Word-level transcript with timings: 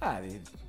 Ah, 0.00 0.20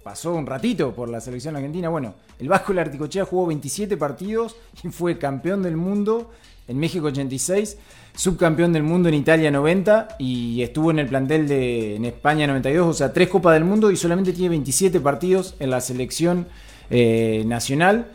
pasó 0.03 0.33
un 0.33 0.45
ratito 0.45 0.93
por 0.93 1.09
la 1.09 1.21
selección 1.21 1.55
argentina. 1.55 1.89
Bueno, 1.89 2.15
el 2.39 2.47
Vasco 2.47 2.73
Larticochea 2.73 3.25
jugó 3.25 3.47
27 3.47 3.95
partidos 3.97 4.55
y 4.83 4.89
fue 4.89 5.17
campeón 5.17 5.61
del 5.61 5.77
mundo 5.77 6.31
en 6.67 6.77
México 6.77 7.07
86, 7.07 7.77
subcampeón 8.15 8.73
del 8.73 8.83
mundo 8.83 9.09
en 9.09 9.15
Italia 9.15 9.51
90 9.51 10.17
y 10.19 10.61
estuvo 10.61 10.91
en 10.91 10.99
el 10.99 11.07
plantel 11.07 11.47
de 11.47 11.95
en 11.95 12.05
España 12.05 12.47
92, 12.47 12.87
o 12.87 12.93
sea, 12.93 13.11
tres 13.13 13.29
Copas 13.29 13.53
del 13.53 13.65
Mundo 13.65 13.91
y 13.91 13.95
solamente 13.95 14.33
tiene 14.33 14.49
27 14.49 14.99
partidos 14.99 15.55
en 15.59 15.71
la 15.71 15.81
selección 15.81 16.47
eh, 16.89 17.43
nacional 17.45 18.07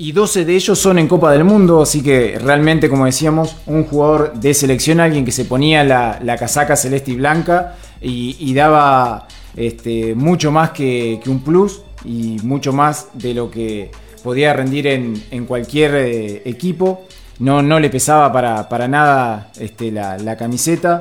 y 0.00 0.12
12 0.12 0.44
de 0.44 0.54
ellos 0.54 0.78
son 0.78 1.00
en 1.00 1.08
Copa 1.08 1.32
del 1.32 1.42
Mundo, 1.42 1.82
así 1.82 2.04
que 2.04 2.38
realmente, 2.38 2.88
como 2.88 3.04
decíamos, 3.04 3.56
un 3.66 3.82
jugador 3.82 4.32
de 4.32 4.54
selección, 4.54 5.00
alguien 5.00 5.24
que 5.24 5.32
se 5.32 5.44
ponía 5.44 5.82
la, 5.82 6.36
casaca 6.38 6.76
celeste 6.76 7.10
y 7.10 7.16
blanca 7.16 7.74
y, 8.00 8.54
daba 8.54 9.26
este, 9.58 10.14
mucho 10.14 10.52
más 10.52 10.70
que, 10.70 11.20
un 11.26 11.40
plus 11.40 11.82
y 12.04 12.36
mucho 12.44 12.72
más 12.72 13.08
de 13.14 13.34
lo 13.34 13.50
que 13.50 13.90
podía 14.22 14.52
rendir 14.52 14.86
en, 14.86 15.46
cualquier 15.46 15.94
eh, 15.96 16.42
equipo. 16.44 17.06
No, 17.40 17.60
no 17.62 17.80
le 17.80 17.90
pesaba 17.90 18.32
para, 18.32 18.88
nada 18.88 19.50
este, 19.58 19.90
la, 19.90 20.36
camiseta. 20.36 21.00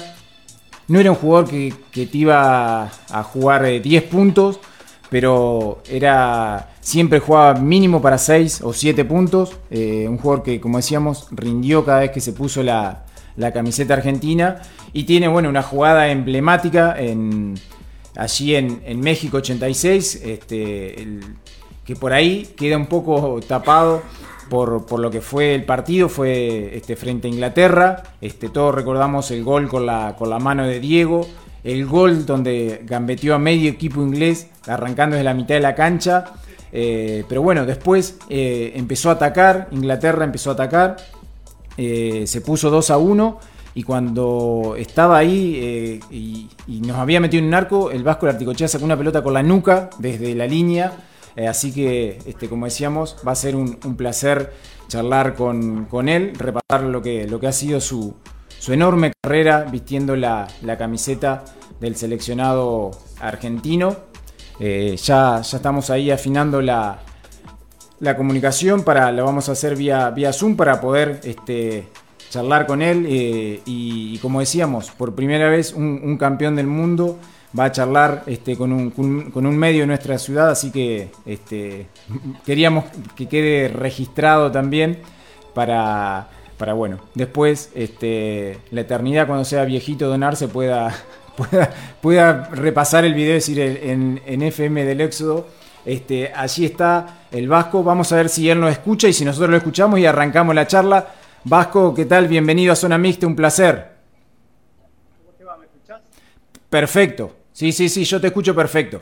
No 0.88 0.99
era 0.99 1.12
un 1.12 1.18
jugador 1.18 1.49
que, 1.49 1.72
te 1.91 2.18
iba 2.18 2.84
a 2.84 3.23
jugar 3.23 3.63
10 3.63 3.85
eh, 3.85 4.08
puntos, 4.08 4.60
pero 5.10 5.84
era 5.88 6.70
siempre 6.88 7.20
jugaba 7.20 7.60
mínimo 7.60 8.02
para 8.02 8.18
6 8.18 8.62
o 8.63 8.74
7 8.74 9.05
puntos. 9.05 9.58
Eh, 9.70 10.08
un 10.10 10.18
jugador 10.18 10.44
que, 10.44 10.60
como 10.60 10.77
decíamos, 10.77 11.27
rindió 11.32 11.85
cada 11.85 11.99
vez 11.99 12.12
que 12.12 12.21
se 12.21 12.34
puso 12.34 12.63
la, 12.63 13.04
camiseta 13.54 13.94
argentina. 13.94 14.62
Y 14.94 15.04
tiene, 15.04 15.27
bueno, 15.27 15.49
una 15.49 15.62
jugada 15.62 16.10
emblemática 16.10 16.96
en, 16.98 17.55
allí 18.17 18.55
en, 18.55 18.99
México 18.99 19.38
86, 19.38 20.21
este, 20.23 21.20
que 21.85 21.95
por 21.95 22.13
ahí 22.13 22.49
queda 22.57 22.77
un 22.77 22.88
poco 22.88 23.40
tapado 23.48 24.01
por, 24.49 24.99
lo 24.99 25.12
que 25.12 25.21
fue 25.21 25.54
el 25.55 25.63
partido, 25.63 26.09
fue 26.09 26.76
este, 26.76 26.96
frente 26.96 27.27
a 27.27 27.32
Inglaterra. 27.32 28.04
Este, 28.21 28.49
todos 28.49 28.74
recordamos 28.74 29.32
el 29.32 29.43
gol 29.43 29.68
con 29.68 29.85
la, 29.85 30.15
mano 30.40 30.65
de 30.68 30.79
Diego 30.79 31.27
el 31.63 31.85
gol 31.85 32.26
donde 32.26 32.82
gambeteó 32.85 33.35
a 33.35 33.40
medio 33.40 33.70
equipo 33.70 34.01
inglés, 34.01 34.48
arrancando 34.68 35.15
desde 35.15 35.26
la 35.26 35.34
mitad 35.34 35.55
de 35.55 35.59
la 35.59 35.76
cancha. 35.76 36.24
Eh, 36.71 37.26
pero 37.27 37.41
bueno, 37.41 37.65
después 37.65 38.18
eh, 38.29 38.71
empezó 38.76 39.09
a 39.09 39.13
atacar, 39.13 39.68
Inglaterra 39.71 40.24
empezó 40.24 40.52
a 40.52 40.54
atacar, 40.54 40.96
eh, 41.76 42.24
se 42.26 42.40
puso 42.40 42.70
2 42.70 42.90
a 42.90 42.98
1 42.98 43.40
y 43.78 43.84
cuando 43.84 44.74
estaba 44.76 45.20
ahí 45.20 46.02
y, 46.10 46.50
nos 46.82 46.98
había 46.98 47.20
metido 47.20 47.44
en 47.44 47.50
un 47.50 47.54
arco, 47.54 47.92
el 47.92 48.02
Vasco 48.02 48.26
Articochea 48.26 48.68
sacó 48.68 48.86
una 48.86 48.98
pelota 48.98 49.22
con 49.22 49.36
la 49.36 49.44
nuca 49.44 49.92
desde 50.00 50.34
la 50.34 50.48
línea. 50.48 50.94
así 51.48 51.72
que, 51.72 52.18
este, 52.26 52.50
como 52.50 52.66
decíamos, 52.66 53.18
va 53.26 53.34
a 53.34 53.36
ser 53.36 53.55
un, 53.55 53.76
placer 53.96 54.52
charlar 54.88 55.36
con, 55.36 56.10
él, 56.10 56.34
repasar 56.40 56.88
lo 56.88 57.04
que, 57.04 57.28
lo 57.28 57.40
que 57.40 57.46
ha 57.46 57.52
sido 57.52 57.80
su, 57.80 58.16
su 58.58 58.74
enorme 58.74 59.12
carrera 59.22 59.66
vistiendo 59.72 60.16
la, 60.16 60.48
camiseta 60.80 61.46
del 61.80 61.96
seleccionado 61.96 62.90
argentino. 63.20 63.96
Eh, 64.59 64.96
ya, 64.98 65.42
ya 65.42 65.58
estamos 65.58 65.92
ahí 65.92 66.09
afinando 66.09 66.64
la, 66.64 66.98
la 68.00 68.18
comunicación 68.18 68.84
para 68.84 69.12
lo 69.12 69.24
vamos 69.24 69.50
a 69.50 69.52
hacer 69.52 69.75
vía, 69.75 70.09
vía 70.09 70.34
Zoom 70.34 70.56
para 70.56 70.81
poder 70.81 71.22
este, 71.24 71.88
charlar 72.30 72.68
con 72.68 72.81
él 72.81 73.06
eh, 73.09 73.62
y, 73.66 74.18
como 74.20 74.40
decíamos 74.40 74.92
por 74.92 75.16
primera 75.16 75.50
vez 75.50 75.74
un, 75.74 76.18
campeón 76.18 76.56
del 76.56 76.68
mundo 76.68 77.18
va 77.58 77.66
a 77.66 77.72
charlar 77.72 78.24
este, 78.28 78.58
con, 78.58 78.72
un, 78.72 78.90
con, 78.90 79.46
un, 79.46 79.58
medio 79.58 79.81
de 79.81 79.88
nuestra 79.88 80.18
ciudad 80.18 80.50
así 80.50 80.72
que 80.72 81.09
este, 81.25 81.88
queríamos 82.46 82.86
que 83.16 83.28
quede 83.28 83.70
registrado 83.70 84.52
también 84.52 85.00
para 85.53 86.30
para 86.58 86.74
bueno, 86.74 87.00
después 87.14 87.72
este, 87.76 88.58
la 88.72 88.82
eternidad 88.82 89.28
cuando 89.28 89.46
sea 89.46 89.64
viejito 89.64 90.08
donarse 90.08 90.48
pueda, 90.48 90.94
pueda, 92.02 92.50
repasar 92.52 93.06
el 93.06 93.14
video, 93.14 93.36
decir, 93.36 93.60
en, 93.60 94.22
en 94.26 94.42
FM 94.42 94.86
del 94.86 95.02
Éxodo. 95.02 95.48
Este, 95.86 96.34
allí 96.36 96.66
está 96.66 97.20
el 97.32 97.48
Vasco, 97.48 97.84
vamos 97.84 98.12
a 98.12 98.18
ver 98.18 98.28
si 98.28 98.50
él 98.50 98.60
nos 98.60 98.72
escucha 98.72 99.08
y 99.08 99.14
si 99.14 99.24
nosotros 99.24 99.50
lo 99.50 99.58
escuchamos 99.58 100.00
y 100.00 100.06
arrancamos 100.06 100.54
la 100.54 100.68
charla. 100.68 101.08
Vasco, 101.50 101.94
¿qué 101.96 102.03
tal? 102.03 102.28
Bienvenido 102.28 102.74
a 102.74 102.75
Zona 102.75 102.97
Mixta, 102.97 103.25
un 103.25 103.34
placer. 103.34 103.91
¿Cómo 105.18 105.31
te 105.38 105.46
va? 105.46 105.56
¿Me 105.56 105.66
escuchás? 105.66 106.02
Perfecto. 106.69 107.38
Sí, 107.53 107.72
sí, 107.72 107.88
sí, 107.88 108.03
yo 108.03 108.19
te 108.19 108.28
escucho 108.28 108.53
perfecto. 108.53 109.02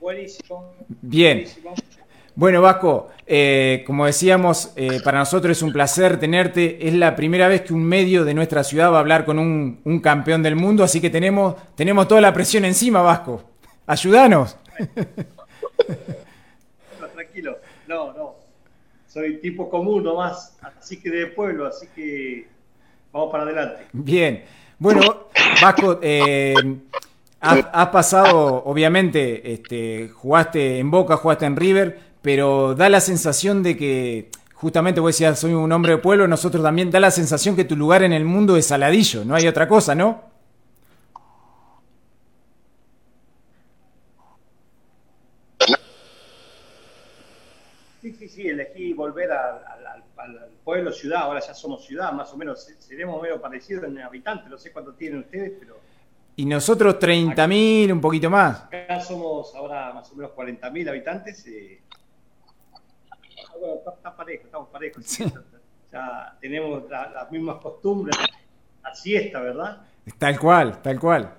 Buenísimo. 0.00 0.74
Bien. 0.88 1.44
Bueno, 2.34 2.60
Vasco, 2.60 3.10
eh, 3.28 3.84
como 3.86 4.06
decíamos, 4.06 4.72
eh, 4.74 5.00
para 5.04 5.20
nosotros 5.20 5.56
es 5.56 5.62
un 5.62 5.72
placer 5.72 6.18
tenerte. 6.18 6.88
Es 6.88 6.94
la 6.94 7.14
primera 7.14 7.46
vez 7.46 7.60
que 7.60 7.74
un 7.74 7.84
medio 7.84 8.24
de 8.24 8.34
nuestra 8.34 8.64
ciudad 8.64 8.90
va 8.90 8.96
a 8.96 9.00
hablar 9.00 9.24
con 9.24 9.38
un, 9.38 10.00
campeón 10.02 10.42
del 10.42 10.56
mundo, 10.56 10.82
así 10.82 11.00
que 11.00 11.10
tenemos, 11.10 11.54
tenemos 11.76 12.08
toda 12.08 12.20
la 12.20 12.34
presión 12.34 12.64
encima, 12.64 13.02
Vasco. 13.02 13.44
Ayúdanos. 13.86 14.56
tranquilo, 17.14 17.58
no, 17.86 18.12
no. 18.14 18.39
Soy 19.12 19.38
tipo 19.38 19.68
común 19.68 20.04
nomás, 20.04 20.56
así 20.78 21.00
que 21.00 21.10
de 21.10 21.26
pueblo, 21.26 21.66
así 21.66 21.88
que 21.94 22.46
vamos 23.12 23.30
para 23.30 23.42
adelante. 23.44 23.86
Bien. 23.92 24.44
Bueno, 24.78 25.28
Vasco, 25.60 25.98
eh, 26.00 26.54
has, 27.40 27.88
pasado, 27.88 28.62
obviamente, 28.64 29.52
este, 29.52 30.08
jugaste 30.08 30.78
en 30.78 30.90
Boca, 30.90 31.16
jugaste 31.16 31.44
en 31.44 31.56
River 31.56 32.10
pero 32.22 32.74
da 32.74 32.88
la 32.88 33.00
sensación 33.00 33.62
de 33.62 33.76
que, 33.76 34.30
justamente 34.54 35.00
vos 35.00 35.14
decías, 35.14 35.38
soy 35.38 35.54
un 35.54 35.72
hombre 35.72 35.92
de 35.92 35.98
pueblo, 35.98 36.28
nosotros 36.28 36.62
también, 36.62 36.90
da 36.90 37.00
la 37.00 37.10
sensación 37.10 37.56
que 37.56 37.64
tu 37.64 37.76
lugar 37.76 38.02
en 38.02 38.12
el 38.12 38.24
mundo 38.24 38.56
es 38.56 38.66
Saladillo, 38.66 39.24
no 39.24 39.34
hay 39.34 39.46
otra 39.46 39.66
cosa, 39.66 39.94
¿no? 39.94 40.28
Sí, 48.02 48.14
sí, 48.18 48.28
sí, 48.28 48.48
elegí 48.48 48.92
volver 48.94 49.30
al, 49.30 50.02
pueblo, 50.70 50.92
ciudad, 50.92 51.22
ahora 51.22 51.40
ya 51.40 51.52
somos 51.52 51.84
ciudad, 51.84 52.12
más 52.12 52.32
o 52.32 52.36
menos, 52.36 52.72
seremos 52.78 53.20
medio 53.20 53.40
parecidos 53.40 53.86
en 53.86 53.98
habitantes, 53.98 54.48
no 54.48 54.56
sé 54.56 54.70
cuánto 54.70 54.92
tienen 54.94 55.18
ustedes, 55.18 55.54
pero... 55.58 55.80
Y 56.36 56.44
nosotros 56.44 56.94
30.000, 57.00 57.92
un 57.92 58.00
poquito 58.00 58.30
más. 58.30 58.62
Acá 58.66 59.00
somos 59.00 59.52
ahora 59.56 59.92
más 59.92 60.12
o 60.12 60.14
menos 60.14 60.30
40.000 60.30 60.88
habitantes. 60.88 61.44
Eh, 61.48 61.82
está, 63.98 64.14
parejo, 64.14 64.44
estamos 64.44 64.68
parejos. 64.68 65.04
Ya 65.92 66.38
tenemos 66.40 66.88
las 66.88 67.28
mismas 67.32 67.56
costumbres, 67.56 68.16
la 68.80 68.94
siesta, 68.94 69.40
¿verdad? 69.40 69.82
Tal 70.18 70.38
cual, 70.38 70.80
tal 70.80 71.00
cual. 71.00 71.34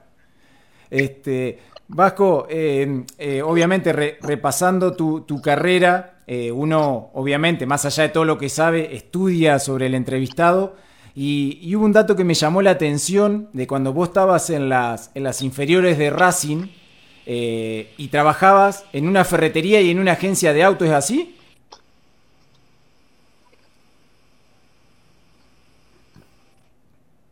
Este, 0.89 1.57
Vasco, 1.87 2.47
eh, 2.49 3.05
eh, 3.17 3.41
obviamente 3.41 3.93
repasando 3.93 4.93
tu, 4.93 5.41
carrera, 5.41 6.10
eh, 6.27 6.51
uno 6.51 7.09
obviamente, 7.13 7.65
más 7.65 7.85
allá 7.85 8.03
de 8.03 8.09
todo 8.09 8.25
lo 8.25 8.37
que 8.37 8.49
sabe, 8.49 8.95
estudia 8.95 9.59
sobre 9.59 9.87
el 9.87 9.95
entrevistado. 9.95 10.75
Y, 11.15 11.75
hubo 11.75 11.85
un 11.85 11.91
dato 11.91 12.15
que 12.15 12.23
me 12.23 12.33
llamó 12.33 12.61
la 12.61 12.71
atención 12.71 13.49
de 13.53 13.67
cuando 13.67 13.93
vos 13.93 14.09
estabas 14.09 14.49
en 14.49 14.69
las, 14.69 15.11
en 15.13 15.23
las 15.23 15.41
inferiores 15.41 15.97
de 15.97 16.09
Racing 16.09 16.67
y 17.25 18.07
trabajabas 18.09 18.85
en 18.93 19.07
una 19.07 19.23
ferretería 19.23 19.79
y 19.81 19.89
en 19.89 19.99
una 19.99 20.13
agencia 20.13 20.53
de 20.53 20.63
autos, 20.63 20.87
¿es 20.87 20.93
así? 20.93 21.35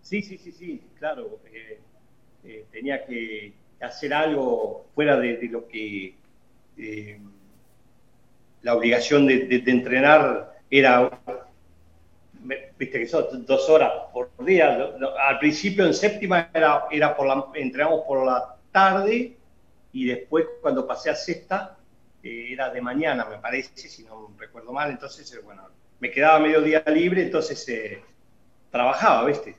Sí, 0.10 0.24
sí, 0.24 0.40
sí, 0.40 0.52
sí, 0.52 0.82
claro. 0.98 1.40
Eh, 1.54 1.80
eh, 2.44 2.66
tenía 2.72 3.06
que 3.06 3.54
hacer 3.80 4.12
algo 4.12 4.88
fuera 4.96 5.20
de, 5.20 5.38
lo 5.52 5.68
que 5.68 6.16
eh, 6.80 7.20
la 8.62 8.76
obligación 8.76 9.26
de, 9.28 9.64
entrenar 9.66 10.54
era, 10.70 11.10
viste 12.78 13.00
que 13.00 13.08
son 13.08 13.46
dos 13.46 13.70
horas 13.70 13.92
por 14.14 14.30
día. 14.46 14.94
Al 15.28 15.40
principio 15.40 15.86
en 15.86 15.94
séptima 15.94 16.50
era, 16.54 16.86
era 16.92 17.16
por 17.16 17.28
la, 17.28 17.46
entrenamos 17.56 18.02
por 18.06 18.26
la 18.26 18.56
tarde 18.72 19.38
y 19.92 20.06
después 20.06 20.46
cuando 20.62 20.86
pasé 20.86 21.10
a 21.10 21.16
sexta 21.16 21.78
era 22.22 22.70
de 22.70 22.82
mañana, 22.82 23.26
me 23.26 23.38
parece, 23.38 23.88
si 23.88 24.04
no 24.04 24.34
recuerdo 24.38 24.74
mal. 24.74 24.92
Entonces, 24.92 25.40
bueno, 25.44 25.64
me 26.00 26.12
quedaba 26.12 26.40
medio 26.40 26.62
día 26.62 26.84
libre, 26.88 27.24
entonces 27.24 27.66
trabajaba, 28.72 29.26
¿viste? 29.26 29.56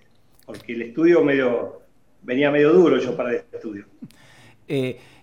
porque 0.50 0.72
el 0.72 0.82
estudio 0.82 1.22
medio, 1.22 1.82
venía 2.22 2.50
medio 2.50 2.72
duro 2.72 2.98
yo 2.98 3.16
para 3.16 3.30
el 3.30 3.44
estudio. 3.52 3.86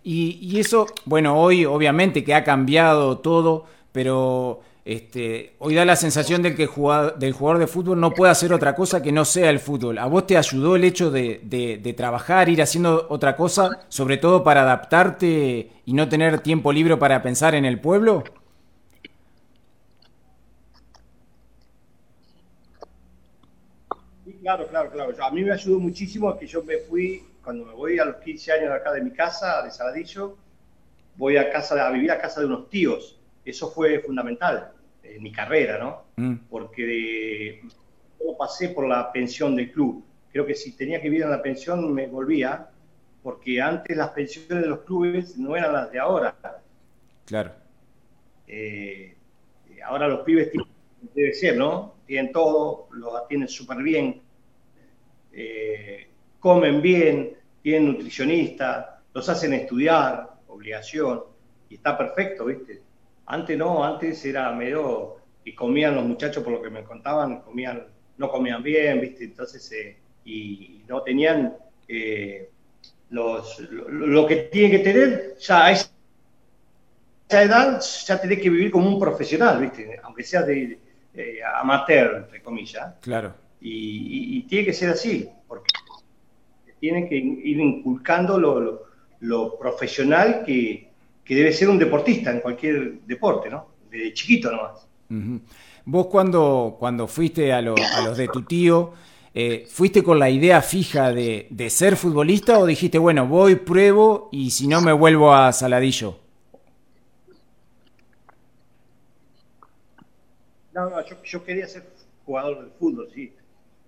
Eh, 0.07 0.37
y, 0.41 0.59
eso, 0.59 0.87
bueno, 1.05 1.37
hoy 1.37 1.65
obviamente 1.65 2.23
que 2.23 2.33
ha 2.33 2.43
cambiado 2.45 3.17
todo, 3.17 3.65
pero 3.91 4.61
este, 4.85 5.55
hoy 5.59 5.75
da 5.75 5.83
la 5.83 5.97
sensación 5.97 6.41
de 6.41 6.55
que 6.55 6.63
el 6.63 6.69
jugador, 6.69 7.19
del 7.19 7.33
jugador 7.33 7.59
de 7.59 7.67
fútbol 7.67 7.99
no 7.99 8.11
puede 8.13 8.31
hacer 8.31 8.53
otra 8.53 8.73
cosa 8.73 9.01
que 9.01 9.11
no 9.11 9.25
sea 9.25 9.49
el 9.49 9.59
fútbol. 9.59 9.97
¿A 9.97 10.05
vos 10.05 10.25
te 10.25 10.37
ayudó 10.37 10.77
el 10.77 10.85
hecho 10.85 11.11
de, 11.11 11.93
trabajar, 11.97 12.47
ir 12.47 12.61
haciendo 12.61 13.07
otra 13.09 13.35
cosa, 13.35 13.85
sobre 13.89 14.17
todo 14.17 14.43
para 14.45 14.61
adaptarte 14.61 15.71
y 15.85 15.93
no 15.93 16.07
tener 16.07 16.39
tiempo 16.39 16.71
libre 16.71 16.95
para 16.95 17.21
pensar 17.21 17.53
en 17.53 17.65
el 17.65 17.81
pueblo? 17.81 18.23
Claro, 24.41 24.67
claro, 24.67 24.89
claro. 24.89 25.25
A 25.25 25.31
mí 25.31 25.43
me 25.43 25.51
ayudó 25.51 25.79
muchísimo 25.79 26.37
que 26.37 26.47
yo 26.47 26.63
me 26.63 26.77
fui, 26.77 27.23
cuando 27.47 27.63
me 27.63 27.71
voy 27.75 27.97
a 27.97 28.03
los 28.03 28.17
15 28.17 28.51
años 28.51 28.69
de 28.71 28.75
acá 28.75 28.91
de 28.91 29.01
mi 29.01 29.11
casa, 29.11 29.63
de 29.63 29.71
Saladillo, 29.71 30.35
voy 31.15 31.37
a, 31.37 31.49
casa, 31.49 31.87
a 31.87 31.91
vivir 31.91 32.11
a 32.11 32.19
casa 32.19 32.41
de 32.41 32.45
unos 32.45 32.69
tíos. 32.69 33.21
Eso 33.45 33.71
fue 33.71 34.01
fundamental 34.01 34.73
en 35.01 35.23
mi 35.23 35.31
carrera, 35.31 35.77
¿no? 35.77 36.03
Mm. 36.17 36.39
Porque 36.49 37.61
yo 38.19 38.37
pasé 38.37 38.67
por 38.67 38.85
la 38.85 39.13
pensión 39.13 39.55
del 39.55 39.71
club. 39.71 40.03
Creo 40.29 40.45
que 40.45 40.55
si 40.55 40.75
tenía 40.75 41.01
que 41.01 41.09
vivir 41.09 41.23
en 41.23 41.29
la 41.29 41.41
pensión 41.41 41.93
me 41.93 42.07
volvía, 42.07 42.67
porque 43.23 43.61
antes 43.61 43.95
las 43.95 44.09
pensiones 44.09 44.63
de 44.63 44.67
los 44.67 44.79
clubes 44.81 45.37
no 45.37 45.55
eran 45.55 45.71
las 45.71 45.89
de 45.89 45.99
ahora. 45.99 46.35
Claro. 47.23 47.53
Eh, 48.45 49.15
ahora 49.85 50.09
los 50.09 50.19
pibes 50.25 50.51
tienen, 50.51 50.67
debe 51.15 51.33
ser, 51.33 51.55
¿no? 51.55 51.95
Tienen 52.05 52.33
todo, 52.33 52.89
los 52.91 53.15
atienden 53.15 53.47
súper 53.47 53.77
bien, 53.77 54.21
eh, 55.31 56.06
comen 56.39 56.81
bien, 56.81 57.33
tienen 57.61 57.87
nutricionista, 57.87 59.01
los 59.13 59.27
hacen 59.29 59.53
estudiar, 59.53 60.29
obligación, 60.47 61.23
y 61.69 61.75
está 61.75 61.97
perfecto, 61.97 62.45
¿viste? 62.45 62.81
Antes 63.25 63.57
no, 63.57 63.83
antes 63.83 64.23
era 64.25 64.51
medio 64.51 65.17
y 65.43 65.53
comían 65.53 65.95
los 65.95 66.05
muchachos, 66.05 66.43
por 66.43 66.53
lo 66.53 66.61
que 66.61 66.69
me 66.69 66.83
contaban, 66.83 67.41
comían, 67.41 67.85
no 68.17 68.29
comían 68.29 68.63
bien, 68.63 69.01
¿viste? 69.01 69.25
Entonces, 69.25 69.71
eh, 69.71 69.97
y, 70.25 70.83
no 70.87 71.01
tenían 71.01 71.55
eh, 71.87 72.49
los, 73.09 73.59
lo, 73.59 74.25
que 74.25 74.35
tienen 74.51 74.71
que 74.71 74.79
tener, 74.79 75.35
ya 75.39 75.65
a 75.65 75.71
esa 75.71 75.89
edad, 77.29 77.81
ya 78.05 78.21
tenés 78.21 78.41
que 78.41 78.49
vivir 78.49 78.71
como 78.71 78.87
un 78.87 78.99
profesional, 78.99 79.59
¿viste? 79.59 79.99
Aunque 80.03 80.23
sea 80.23 80.43
de 80.43 80.79
amateur, 81.55 82.15
entre 82.17 82.41
comillas. 82.41 82.95
Claro. 83.01 83.33
Y, 83.59 84.43
tiene 84.43 84.65
que 84.65 84.73
ser 84.73 84.89
así, 84.91 85.29
tienen 86.79 87.07
que 87.07 87.15
ir 87.15 87.59
inculcando 87.59 88.39
lo, 88.39 88.83
lo 89.19 89.57
profesional 89.57 90.43
que, 90.45 90.89
que 91.27 91.35
debe 91.35 91.51
ser 91.51 91.69
un 91.69 91.77
deportista 91.77 92.31
en 92.31 92.39
cualquier 92.39 93.01
deporte, 93.01 93.49
¿no? 93.49 93.67
De 93.91 94.13
chiquito 94.13 94.49
nomás. 94.49 94.87
Vos 95.85 96.07
cuando, 96.07 96.77
cuando 96.79 97.07
fuiste 97.07 97.51
a, 97.51 97.61
los 97.61 98.17
de 98.17 98.27
tu 98.27 98.43
tío, 98.43 98.93
eh, 99.33 99.65
¿fuiste 99.69 100.03
con 100.03 100.19
la 100.19 100.29
idea 100.29 100.61
fija 100.61 101.11
de, 101.11 101.69
ser 101.69 101.97
futbolista 101.97 102.59
o 102.59 102.65
dijiste, 102.65 102.97
bueno, 102.97 103.27
voy, 103.27 103.55
pruebo 103.55 104.29
y 104.31 104.51
si 104.51 104.67
no 104.67 104.81
me 104.81 104.93
vuelvo 104.93 105.33
a 105.33 105.51
Saladillo? 105.51 106.19
No, 110.73 110.89
no, 110.89 110.97
yo, 111.23 111.43
quería 111.43 111.67
ser 111.67 111.83
jugador 112.25 112.63
de 112.63 112.71
fútbol, 112.71 113.09
sí. 113.13 113.33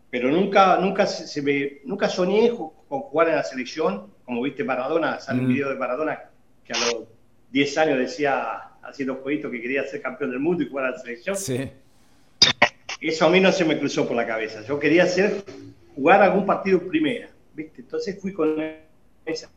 Pero 0.09 0.31
nunca, 0.31 0.77
nunca, 0.77 1.05
se, 1.05 1.41
me, 1.41 1.79
nunca 1.85 2.09
soñé 2.09 2.49
con 2.49 3.01
jugar 3.01 3.29
en 3.29 3.35
la 3.35 3.43
selección, 3.43 4.11
como 4.25 4.41
viste 4.41 4.63
Maradona, 4.63 5.19
sale 5.19 5.39
un 5.39 5.45
mm. 5.45 5.53
video 5.53 5.69
de 5.69 5.75
Maradona 5.75 6.19
que 6.65 6.73
a 6.73 6.77
los 6.77 7.07
10 7.51 7.77
años 7.77 7.97
decía, 7.99 8.71
haciendo 8.83 9.15
jueguitos, 9.15 9.51
que 9.51 9.61
quería 9.61 9.83
ser 9.85 10.01
campeón 10.01 10.31
del 10.31 10.39
mundo 10.39 10.63
y 10.63 10.69
jugar 10.69 10.85
a 10.85 10.91
la 10.91 10.97
selección. 10.97 11.35
Sí. 11.35 11.69
Eso 13.01 13.25
a 13.25 13.29
mí 13.29 13.39
no 13.39 13.51
se 13.51 13.65
me 13.65 13.79
cruzó 13.79 14.07
por 14.07 14.15
la 14.15 14.27
cabeza. 14.27 14.61
Yo 14.63 14.79
quería 14.79 15.03
hacer, 15.03 15.43
jugar 15.95 16.21
algún 16.21 16.45
partido 16.45 16.79
primera, 16.79 17.29
¿viste? 17.53 17.81
Entonces 17.81 18.19
fui 18.19 18.33
con 18.33 18.55
esa, 19.25 19.49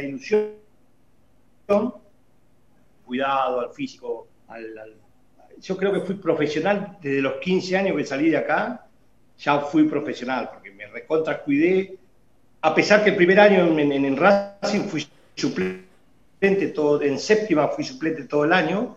ilusión, 0.00 0.52
cuidado 3.04 3.60
al 3.60 3.72
físico, 3.72 4.28
yo 5.60 5.76
creo 5.76 5.92
que 5.92 6.00
fui 6.00 6.14
profesional 6.16 6.98
desde 7.00 7.20
los 7.20 7.34
15 7.34 7.76
años 7.76 7.96
que 7.96 8.04
salí 8.04 8.30
de 8.30 8.36
acá, 8.36 8.86
ya 9.38 9.60
fui 9.60 9.84
profesional, 9.84 10.50
porque 10.52 10.70
me 10.70 10.86
recontra 10.86 11.42
cuidé, 11.42 11.96
a 12.60 12.74
pesar 12.74 13.04
que 13.04 13.10
el 13.10 13.16
primer 13.16 13.38
año 13.40 13.78
en, 13.78 13.92
en, 13.92 14.16
Racing 14.16 14.82
fui 14.88 15.06
suplente 15.34 16.68
todo, 16.68 17.02
en 17.02 17.18
séptima 17.18 17.68
fui 17.68 17.84
suplente 17.84 18.24
todo 18.24 18.44
el 18.44 18.52
año, 18.52 18.96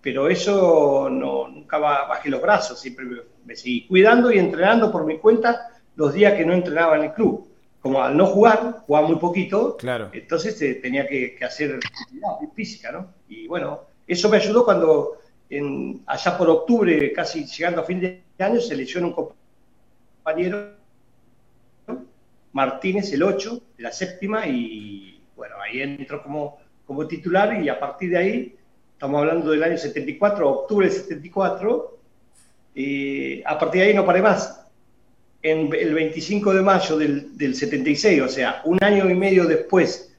pero 0.00 0.28
eso 0.28 1.08
no, 1.10 1.48
nunca 1.48 1.78
bajé 1.78 2.28
los 2.28 2.42
brazos, 2.42 2.80
siempre 2.80 3.06
me, 3.44 3.56
seguí 3.56 3.86
cuidando 3.86 4.32
y 4.32 4.38
entrenando 4.38 4.90
por 4.90 5.04
mi 5.04 5.18
cuenta 5.18 5.70
los 5.96 6.12
días 6.14 6.34
que 6.34 6.44
no 6.44 6.52
entrenaba 6.52 6.96
en 6.96 7.04
el 7.04 7.12
club. 7.12 7.48
Como 7.80 8.00
al 8.00 8.16
no 8.16 8.26
jugar, 8.26 8.84
jugaba 8.86 9.08
muy 9.08 9.16
poquito, 9.16 9.76
claro. 9.76 10.08
entonces 10.12 10.60
eh, 10.62 10.74
tenía 10.76 11.04
que, 11.06 11.36
hacer 11.44 11.80
física, 12.54 12.92
¿no? 12.92 13.08
Y 13.28 13.48
bueno, 13.48 13.80
eso 14.06 14.28
me 14.28 14.36
ayudó 14.36 14.64
cuando 14.64 15.18
en, 15.52 16.02
allá 16.06 16.38
por 16.38 16.48
octubre, 16.48 17.12
casi 17.12 17.44
llegando 17.44 17.82
a 17.82 17.84
fin 17.84 18.00
de 18.00 18.22
año, 18.38 18.60
se 18.60 18.74
lesionó 18.74 19.08
un 19.08 19.28
compañero 20.24 20.72
Martínez 22.52 23.12
el 23.12 23.22
8 23.22 23.62
de 23.76 23.82
la 23.82 23.92
séptima 23.92 24.46
y 24.46 25.20
bueno, 25.36 25.56
ahí 25.62 25.82
entró 25.82 26.22
como, 26.22 26.58
como 26.86 27.06
titular 27.06 27.62
y 27.62 27.68
a 27.68 27.78
partir 27.78 28.10
de 28.10 28.18
ahí, 28.18 28.56
estamos 28.94 29.20
hablando 29.20 29.50
del 29.50 29.62
año 29.62 29.76
74, 29.76 30.48
octubre 30.48 30.88
del 30.88 30.96
74, 30.96 31.98
y 32.74 33.42
a 33.42 33.58
partir 33.58 33.82
de 33.82 33.88
ahí 33.88 33.94
no 33.94 34.06
paré 34.06 34.22
más. 34.22 34.58
En 35.42 35.74
el 35.74 35.92
25 35.92 36.54
de 36.54 36.62
mayo 36.62 36.96
del, 36.96 37.36
del 37.36 37.54
76, 37.54 38.22
o 38.22 38.28
sea, 38.28 38.62
un 38.64 38.82
año 38.82 39.10
y 39.10 39.14
medio 39.14 39.44
después 39.44 40.11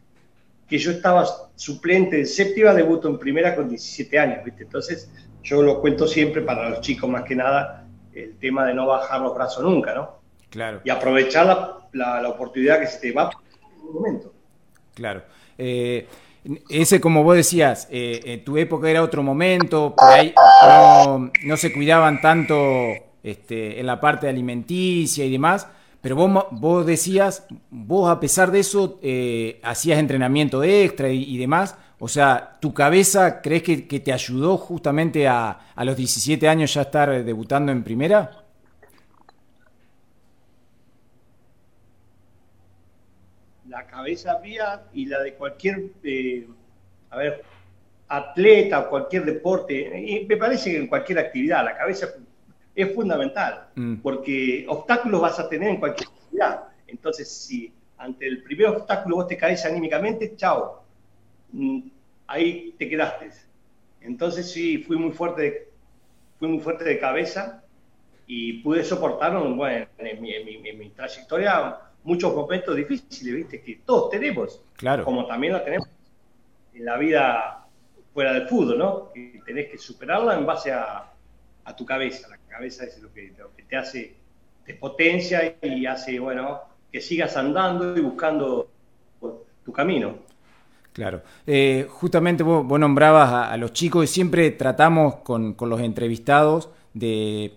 que 0.74 0.80
yo 0.80 0.90
estaba 0.90 1.24
suplente 1.56 2.18
de 2.18 2.26
séptima, 2.26 2.74
debuto 2.74 3.08
en 3.08 3.20
primera 3.20 3.56
con 3.56 3.70
17 3.70 4.18
años, 4.18 4.44
¿viste? 4.44 4.64
Entonces, 4.64 5.08
yo 5.44 5.62
lo 5.62 5.80
cuento 5.80 6.08
siempre 6.08 6.42
para 6.42 6.68
los 6.68 6.82
chicos 6.82 7.08
más 7.08 7.26
que 7.26 7.36
nada, 7.36 7.86
el 8.12 8.40
tema 8.40 8.66
de 8.66 8.74
no 8.74 8.88
bajar 8.88 9.22
los 9.22 9.36
brazos 9.36 9.64
nunca, 9.64 9.94
¿no? 9.94 10.16
Claro. 10.50 10.82
Y 10.84 10.90
aprovechar 10.90 11.46
la, 11.46 12.20
la, 12.24 12.28
oportunidad 12.28 12.80
que 12.80 12.88
se 12.88 13.00
te 13.00 13.12
va 13.12 13.30
en 13.54 13.88
un 13.88 13.94
momento. 13.94 14.34
Claro. 14.96 15.22
Eh, 15.60 16.08
ese, 16.72 17.00
como 17.00 17.24
vos 17.24 17.36
decías, 17.36 17.88
eh, 17.92 18.22
en 18.26 18.44
tu 18.44 18.58
época 18.58 18.90
era 18.90 19.04
otro 19.04 19.22
momento, 19.22 19.94
por 19.96 20.10
ahí 20.10 20.34
no, 21.44 21.56
se 21.56 21.72
cuidaban 21.72 22.20
tanto 22.20 22.56
este, 23.22 23.80
en 23.80 23.86
la 23.86 24.00
parte 24.00 24.28
alimenticia 24.28 25.24
y 25.24 25.32
demás, 25.34 25.68
pero 26.04 26.18
vos, 26.18 26.48
vos 26.52 26.86
decías, 26.86 27.48
vos 27.70 28.12
a 28.12 28.20
pesar 28.20 28.52
de 28.52 28.60
eso 28.60 29.00
eh, 29.02 29.62
hacías 29.64 30.00
entrenamiento 30.00 30.62
extra 30.62 31.08
y, 31.08 31.38
demás, 31.38 31.78
o 31.98 32.10
sea, 32.10 32.58
¿tu 32.60 32.74
cabeza 32.74 33.42
crees 33.42 33.64
que, 33.64 33.88
que 33.88 34.02
te 34.02 34.12
ayudó 34.12 34.58
justamente 34.58 35.30
a, 35.30 35.52
a, 35.74 35.86
los 35.86 35.96
17 35.96 36.46
años 36.50 36.74
ya 36.74 36.82
estar 36.82 37.24
debutando 37.24 37.72
en 37.72 37.86
primera? 37.86 38.44
la 43.70 43.88
cabeza 43.88 44.38
mía 44.40 44.84
y 44.94 45.06
la 45.06 45.24
de 45.24 45.36
cualquier, 45.36 45.84
eh, 46.04 46.46
a 47.12 47.18
ver, 47.18 47.44
atleta 48.10 48.82
o 48.82 48.90
cualquier 48.90 49.24
deporte, 49.24 50.26
me 50.28 50.36
parece 50.36 50.72
que 50.72 50.78
en 50.80 50.88
cualquier 50.88 51.20
actividad, 51.20 51.64
la 51.64 51.78
cabeza 51.78 52.08
es 52.76 52.94
fundamental, 52.94 53.70
mm. 53.76 53.96
porque 53.98 54.66
obstáculos 54.68 55.22
vas 55.22 55.40
a 55.40 55.50
tener 55.50 55.70
en 55.70 55.80
cualquier 55.80 56.10
actividad. 56.10 56.64
Entonces, 56.88 57.32
si 57.32 57.72
ante 57.98 58.28
el 58.28 58.44
primer 58.44 58.68
obstáculo 58.68 59.18
vos 59.18 59.28
te 59.28 59.38
caes 59.38 59.66
anímicamente, 59.66 60.36
chao, 60.36 60.84
mm, 61.52 61.82
ahí 62.28 62.76
te 62.78 62.90
quedaste. 62.90 63.30
Entonces 64.02 64.52
sí, 64.52 64.80
fui 64.80 64.98
muy 64.98 65.12
fuerte, 65.12 65.70
fui 66.40 66.48
muy 66.50 66.60
fuerte 66.60 66.84
de 66.84 67.00
cabeza 67.00 67.64
y 68.28 68.62
pude 68.62 68.84
soportar, 68.84 69.32
bueno, 69.56 69.88
en 69.98 70.22
mi, 70.22 70.34
en 70.34 70.80
mi 70.80 70.90
trayectoria 70.90 71.78
muchos 72.04 72.36
momentos 72.36 72.76
difíciles, 72.76 73.36
¿viste? 73.36 73.62
Que 73.62 73.80
todos 73.86 74.10
tenemos. 74.10 74.62
Claro. 74.76 75.04
Como 75.06 75.26
también 75.26 75.54
la 75.54 75.64
tenemos 75.64 75.88
en 76.74 76.86
la 76.86 76.98
vida 76.98 77.66
fuera 78.14 78.34
del 78.34 78.48
fútbol, 78.48 78.78
¿no? 78.78 79.12
Que 79.14 79.42
tenés 79.46 79.72
que 79.72 79.78
superarla 79.78 80.38
en 80.38 80.46
base 80.46 80.72
a, 80.72 81.10
tu 81.78 81.86
cabeza. 81.86 82.28
La 82.30 82.38
cabeza 82.54 82.86
es 82.86 83.02
lo 83.02 83.12
que, 83.12 83.34
te 83.68 83.76
hace, 83.76 84.14
te 84.66 84.76
potencia 84.76 85.56
y 85.62 85.86
hace, 85.86 86.20
bueno, 86.20 86.62
que 86.92 87.02
sigas 87.02 87.36
andando 87.36 87.98
y 87.98 88.02
buscando 88.02 88.70
tu 89.66 89.72
camino. 89.72 90.18
Claro. 90.94 91.24
Eh, 91.48 91.88
justamente 91.90 92.44
vos, 92.44 92.80
nombrabas 92.80 93.52
a, 93.52 93.58
los 93.58 93.74
chicos 93.74 94.04
y 94.04 94.08
siempre 94.08 94.52
tratamos 94.52 95.16
con, 95.18 95.56
con 95.56 95.70
los 95.70 95.82
entrevistados 95.82 96.70
de 96.94 97.54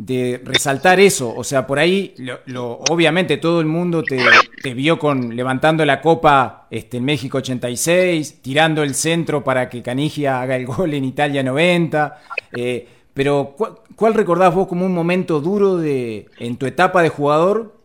de 0.00 0.40
resaltar 0.42 0.98
eso. 0.98 1.34
O 1.34 1.44
sea, 1.44 1.66
por 1.66 1.78
ahí, 1.78 2.14
lo, 2.46 2.78
obviamente 2.90 3.36
todo 3.36 3.60
el 3.60 3.66
mundo 3.66 4.02
te, 4.02 4.74
vio 4.74 4.98
con 4.98 5.36
levantando 5.36 5.84
la 5.84 6.00
copa 6.00 6.66
este, 6.70 6.96
en 6.96 7.04
México 7.04 7.38
86, 7.38 8.40
tirando 8.40 8.82
el 8.82 8.94
centro 8.94 9.44
para 9.44 9.68
que 9.68 9.82
Canigia 9.82 10.40
haga 10.40 10.56
el 10.56 10.64
gol 10.64 10.94
en 10.94 11.04
Italia 11.04 11.42
90. 11.42 12.18
Eh, 12.52 12.88
pero, 13.20 13.54
¿cuál, 13.96 14.14
recordás 14.14 14.54
vos 14.54 14.66
como 14.66 14.86
un 14.86 14.94
momento 14.94 15.42
duro 15.42 15.76
de, 15.76 16.30
en 16.38 16.56
tu 16.56 16.64
etapa 16.64 17.02
de 17.02 17.10
jugador 17.10 17.76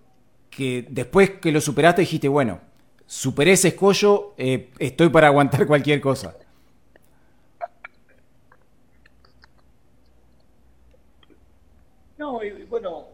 que 0.49 0.87
después 0.89 1.29
que 1.29 1.51
lo 1.51 1.59
superaste 1.59 2.03
dijiste, 2.03 2.29
bueno, 2.29 2.61
superé 3.05 3.51
ese 3.51 3.67
escollo, 3.67 4.33
eh, 4.37 4.69
estoy 4.79 5.09
para 5.09 5.27
aguantar 5.27 5.67
cualquier 5.67 5.99
cosa? 5.99 6.37
No, 12.17 12.41
y, 12.41 12.63
bueno, 12.63 13.07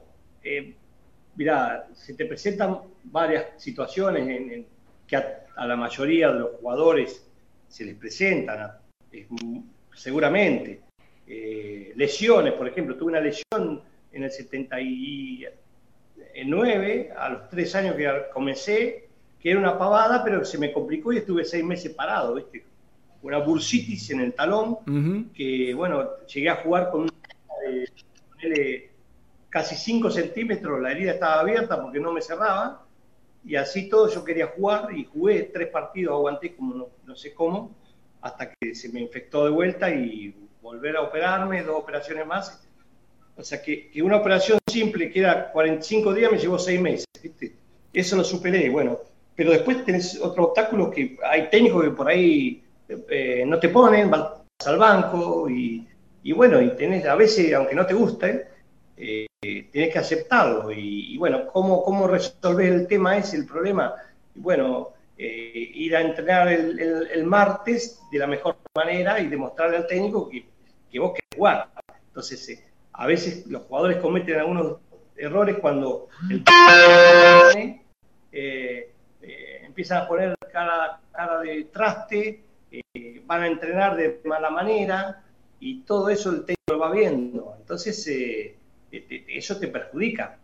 eh, 0.43 0.75
mira, 1.35 1.87
se 1.95 2.13
te 2.13 2.25
presentan 2.25 2.81
varias 3.05 3.45
situaciones 3.57 4.27
en, 4.27 4.67
que 5.07 5.15
a, 5.15 5.65
la 5.65 5.75
mayoría 5.75 6.31
de 6.31 6.37
los 6.41 6.51
jugadores 6.59 7.25
se 7.67 7.83
les 7.83 7.95
presentan, 7.95 8.73
seguramente. 9.95 10.90
Eh, 11.27 11.93
lesiones, 11.95 12.53
por 12.53 12.67
ejemplo, 12.67 12.97
tuve 12.97 13.11
una 13.11 13.21
lesión 13.21 13.83
en 14.11 14.23
el 14.23 14.31
79, 14.31 17.11
a 17.17 17.29
los 17.29 17.49
tres 17.49 17.75
años 17.75 17.95
que 17.95 18.09
comencé, 18.33 19.07
que 19.39 19.51
era 19.51 19.59
una 19.59 19.77
pavada, 19.77 20.23
pero 20.23 20.43
se 20.45 20.57
me 20.57 20.73
complicó 20.73 21.13
y 21.13 21.17
estuve 21.17 21.45
seis 21.45 21.63
meses 21.63 21.93
parado, 21.93 22.33
¿viste? 22.35 22.65
Una 23.23 23.37
bursitis 23.37 24.09
en 24.11 24.21
el 24.21 24.33
talón, 24.33 24.79
que 25.33 25.73
bueno, 25.73 26.17
llegué 26.25 26.49
a 26.49 26.55
jugar 26.55 26.89
con 26.91 27.01
una 27.01 27.11
casi 29.49 29.75
5 29.75 30.09
centímetros, 30.09 30.81
la 30.81 30.91
herida 30.91 31.11
estaba 31.11 31.41
abierta 31.41 31.79
porque 31.81 31.99
no 31.99 32.13
me 32.13 32.21
cerraba, 32.21 32.85
y 33.43 33.55
así 33.55 33.89
todo 33.89 34.09
yo 34.09 34.23
quería 34.23 34.47
jugar 34.47 34.95
y 34.95 35.05
jugué 35.05 35.43
tres 35.43 35.67
partidos, 35.67 36.13
aguanté 36.13 36.55
como 36.55 36.89
no, 37.05 37.15
sé 37.15 37.33
cómo, 37.33 37.75
hasta 38.21 38.53
que 38.53 38.75
se 38.75 38.89
me 38.89 39.01
infectó 39.01 39.45
de 39.45 39.51
vuelta 39.51 39.89
y 39.89 40.35
volver 40.71 40.95
a 40.95 41.01
operarme, 41.01 41.63
dos 41.63 41.77
operaciones 41.77 42.25
más. 42.25 42.63
O 43.35 43.43
sea 43.43 43.61
que, 43.61 43.91
una 44.01 44.17
operación 44.17 44.57
simple 44.67 45.11
que 45.11 45.19
era 45.19 45.51
45 45.51 46.13
días 46.13 46.31
me 46.31 46.37
llevó 46.37 46.57
6 46.57 46.79
meses, 46.79 47.05
Eso 47.91 48.15
lo 48.15 48.23
superé, 48.23 48.69
bueno. 48.69 48.99
Pero 49.35 49.51
después 49.51 49.83
tenés 49.83 50.19
otro 50.21 50.45
obstáculo 50.45 50.89
que 50.89 51.17
hay 51.23 51.49
técnicos 51.49 51.83
que 51.83 51.91
por 51.91 52.07
ahí 52.07 52.63
eh, 52.87 53.43
no 53.45 53.59
te 53.59 53.69
ponen, 53.69 54.09
vas 54.09 54.33
al 54.65 54.77
banco 54.77 55.49
y, 55.49 55.85
y, 56.23 56.31
bueno, 56.31 56.61
y 56.61 56.69
tenés 56.75 57.05
a 57.05 57.15
veces, 57.15 57.53
aunque 57.53 57.75
no 57.75 57.85
te 57.85 57.93
guste, 57.93 58.47
eh, 58.95 59.27
tienes 59.41 59.91
que 59.91 59.99
aceptarlo. 59.99 60.71
Y, 60.71 61.17
bueno, 61.17 61.47
¿cómo, 61.47 61.83
¿cómo 61.83 62.07
resolver 62.07 62.71
el 62.71 62.87
tema 62.87 63.17
ese, 63.17 63.35
el 63.37 63.45
problema? 63.45 63.93
bueno, 64.35 64.93
eh, 65.17 65.71
ir 65.75 65.95
a 65.95 66.01
entrenar 66.01 66.47
el, 66.47 67.23
martes 67.25 68.01
de 68.11 68.19
la 68.19 68.27
mejor 68.27 68.55
manera 68.73 69.19
y 69.19 69.27
demostrarle 69.27 69.77
al 69.77 69.87
técnico 69.87 70.29
que, 70.29 70.50
que 70.91 70.99
vos 70.99 71.13
querés 71.13 71.37
jugar. 71.37 71.69
Entonces, 72.07 72.49
eh, 72.49 72.63
a 72.93 73.07
veces 73.07 73.47
los 73.47 73.63
jugadores 73.63 73.97
cometen 73.97 74.39
algunos 74.39 74.77
errores 75.15 75.57
cuando 75.59 76.07
el 76.29 76.43
eh, 78.31 78.91
empiezan 79.63 80.03
a 80.03 80.07
poner 80.07 80.35
cara, 80.51 80.99
cara 81.11 81.39
de 81.39 81.65
traste, 81.65 82.43
van 83.25 83.43
a 83.43 83.47
entrenar 83.47 83.95
de 83.95 84.21
mala 84.25 84.49
manera 84.49 85.23
y 85.59 85.81
todo 85.81 86.09
eso 86.09 86.29
el 86.31 86.39
técnico 86.39 86.73
lo 86.73 86.79
va 86.79 86.91
viendo. 86.91 87.55
Entonces, 87.59 88.07
eso 88.91 89.57
te 89.57 89.67
perjudica. 89.67 90.37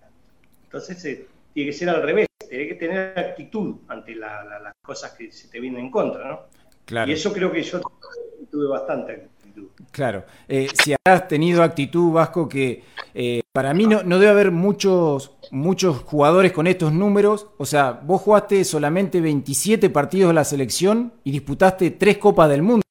Entonces 0.67 1.03
eh, 1.05 1.27
tiene 1.53 1.71
que 1.71 1.77
ser 1.77 1.89
al 1.89 2.03
revés, 2.03 2.27
tiene 2.49 2.67
que 2.67 2.75
tener 2.75 3.17
actitud 3.17 3.77
ante 3.87 4.15
las 4.15 4.73
cosas 4.81 5.13
que 5.13 5.31
se 5.31 5.47
te 5.47 5.59
vienen 5.59 5.85
en 5.85 5.91
contra, 5.91 6.27
¿no? 6.27 6.41
Claro. 6.85 7.09
Y 7.09 7.13
eso 7.13 7.33
creo 7.33 7.51
que 7.51 7.63
yo 7.63 7.81
tuve 8.51 8.67
bastante 8.67 9.13
actitud. 9.13 9.36
Claro. 9.91 10.25
Eh, 10.47 10.67
si 10.73 10.95
has 11.05 11.27
tenido 11.27 11.63
actitud, 11.63 12.11
Vasco, 12.11 12.49
que 12.49 12.83
eh, 13.13 13.41
para 13.51 13.73
mí 13.73 13.85
no, 13.85 14.03
no, 14.03 14.19
debe 14.19 14.31
haber 14.31 14.51
muchos, 14.51 15.37
muchos 15.51 15.97
jugadores 15.99 16.51
con 16.51 16.67
estos 16.67 16.91
números. 16.93 17.47
O 17.57 17.65
sea, 17.65 17.91
vos 17.91 18.21
jugaste 18.21 18.63
solamente 18.63 19.21
27 19.21 19.89
partidos 19.89 20.29
de 20.29 20.33
la 20.33 20.43
selección 20.43 21.13
y 21.23 21.31
disputaste 21.31 21.91
tres 21.91 22.17
Copas 22.17 22.49
del 22.49 22.63
Mundo. 22.63 22.83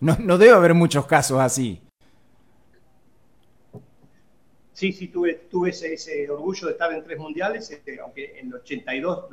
No, 0.00 0.16
no 0.20 0.38
debe 0.38 0.52
haber 0.52 0.74
muchos 0.74 1.06
casos 1.06 1.40
así 1.40 1.82
sí, 4.78 4.92
sí, 4.92 5.08
tuve, 5.08 5.34
tuve 5.50 5.70
ese, 5.70 6.30
orgullo 6.30 6.68
de 6.68 6.72
estar 6.74 6.92
en 6.92 7.02
tres 7.02 7.18
mundiales, 7.18 7.68
este, 7.68 7.98
aunque 7.98 8.38
en 8.38 8.46
el 8.46 8.54
82 8.54 9.24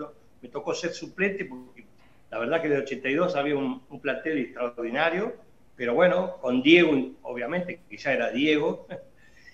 me 0.42 0.50
tocó 0.50 0.74
ser 0.74 0.92
suplente, 0.92 1.46
porque 1.46 1.86
la 2.32 2.40
verdad 2.40 2.62
que 2.62 2.68
en 2.68 2.74
el 2.74 2.82
82 2.82 3.36
había 3.36 3.56
un, 3.56 3.80
plantel 4.02 4.40
extraordinario, 4.40 5.36
pero 5.76 5.94
bueno, 5.94 6.38
con 6.42 6.62
Diego, 6.62 6.92
obviamente, 7.24 7.82
que 7.90 7.98
ya 7.98 8.14
era 8.14 8.32
Diego, 8.32 8.88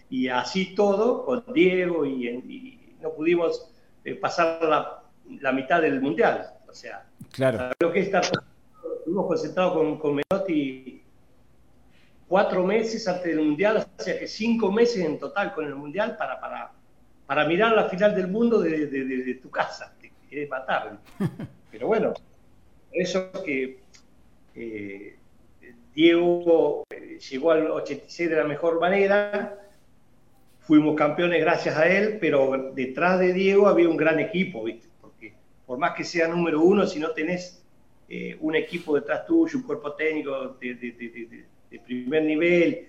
y 0.10 0.28
así 0.28 0.76
todo, 0.76 1.26
con 1.26 1.44
Diego, 1.54 2.06
y, 2.06 2.78
no 3.02 3.14
pudimos 3.14 3.72
eh, 4.04 4.14
pasar 4.14 4.62
la, 4.62 5.52
mitad 5.52 5.82
del 5.82 6.00
mundial. 6.02 6.54
O 6.70 6.74
sea, 6.74 7.06
claro. 7.32 7.72
lo 7.80 7.92
que 7.92 8.02
estar, 8.02 8.24
estuvimos 9.00 9.26
concentrados 9.26 9.74
con, 9.74 9.98
con 9.98 10.16
Menotti 10.16 11.02
cuatro 12.32 12.64
meses 12.64 13.06
antes 13.10 13.26
del 13.26 13.46
Mundial, 13.46 13.86
o 14.00 14.02
sea 14.02 14.18
que 14.18 14.26
cinco 14.26 14.72
meses 14.72 15.04
en 15.04 15.20
total 15.20 15.54
con 15.54 15.66
el 15.66 15.76
Mundial 15.76 16.16
para, 16.16 16.40
para, 16.40 16.72
para 17.26 17.46
mirar 17.46 17.74
la 17.74 17.90
final 17.90 18.16
del 18.16 18.30
mundo 18.30 18.62
de, 18.62 19.40
tu 19.42 19.50
casa. 19.50 19.94
Te 20.00 20.14
querés 20.30 20.50
matar. 20.50 20.98
Pero 21.72 21.88
bueno, 21.88 22.14
eso 22.94 23.34
que 23.44 23.82
eh, 24.56 25.11
Diego 25.94 26.84
eh, 26.90 27.20
llegó 27.20 27.52
al 27.52 27.70
86 27.70 28.30
de 28.30 28.36
la 28.36 28.44
mejor 28.44 28.80
manera, 28.80 29.58
fuimos 30.60 30.96
campeones 30.96 31.42
gracias 31.42 31.78
a 31.78 31.88
él, 31.88 32.18
pero 32.20 32.72
detrás 32.74 33.20
de 33.20 33.34
Diego 33.34 33.68
había 33.68 33.90
un 33.90 33.98
gran 33.98 34.20
equipo, 34.20 34.64
¿viste? 34.64 34.88
Porque 35.02 35.34
por 35.66 35.78
más 35.78 35.94
que 35.94 36.04
sea 36.04 36.28
número 36.28 36.62
uno, 36.62 36.88
si 36.88 37.00
no 37.00 37.12
tenés 37.12 37.64
eh, 38.08 38.38
un 38.40 38.56
equipo 38.56 38.96
detrás 38.96 39.26
tuyo, 39.26 39.58
un 39.58 39.64
cuerpo 39.64 39.94
técnico 39.94 40.58
de, 40.60 41.46
de 41.70 41.80
primer 41.80 42.24
nivel 42.24 42.88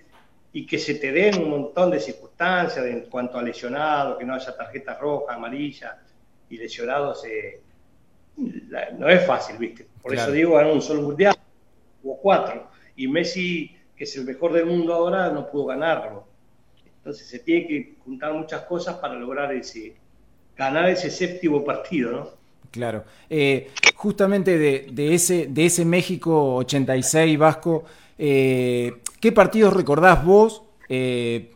y 0.51 0.67
que 0.67 0.77
se 0.77 0.95
te 0.95 1.11
den 1.11 1.41
un 1.41 1.49
montón 1.49 1.89
de 1.89 1.99
circunstancias 1.99 2.85
en 2.85 3.01
cuanto 3.09 3.39
a 3.39 3.41
lesionados, 3.41 4.19
que 4.19 4.25
no 4.25 4.35
haya 4.35 4.55
tarjeta 4.55 4.97
roja, 4.99 5.33
amarilla 5.33 5.99
y 6.47 6.57
lesionados, 6.57 7.25
eh, 7.25 7.59
no 8.37 9.09
es 9.09 9.25
fácil, 9.25 9.57
¿viste? 9.57 9.87
Por 10.01 10.13
eso 10.13 10.31
digo, 10.31 10.55
ganó 10.55 10.73
un 10.73 10.81
solo 10.81 11.01
mundial, 11.01 11.35
hubo 12.03 12.17
cuatro, 12.17 12.69
y 12.95 13.07
Messi, 13.07 13.75
que 13.95 14.03
es 14.03 14.15
el 14.17 14.25
mejor 14.25 14.53
del 14.53 14.65
mundo 14.65 14.93
ahora, 14.93 15.29
no 15.29 15.49
pudo 15.49 15.67
ganarlo. 15.67 16.25
Entonces 16.97 17.27
se 17.27 17.39
tiene 17.39 17.67
que 17.67 17.95
juntar 18.03 18.33
muchas 18.33 18.61
cosas 18.61 18.95
para 18.97 19.15
lograr 19.15 19.53
ese, 19.53 19.95
ganar 20.55 20.89
ese 20.89 21.09
séptimo 21.09 21.63
partido, 21.63 22.11
¿no? 22.11 22.29
Claro. 22.71 23.03
Eh, 23.29 23.69
justamente 23.95 24.57
de, 24.57 25.13
ese, 25.13 25.47
de 25.47 25.65
ese 25.65 25.85
México 25.85 26.55
86 26.55 27.37
Vasco, 27.37 27.83
eh, 28.17 28.93
¿Qué 29.23 29.31
partidos 29.31 29.73
recordás 29.73 30.25
vos 30.25 30.63
eh, 30.89 31.51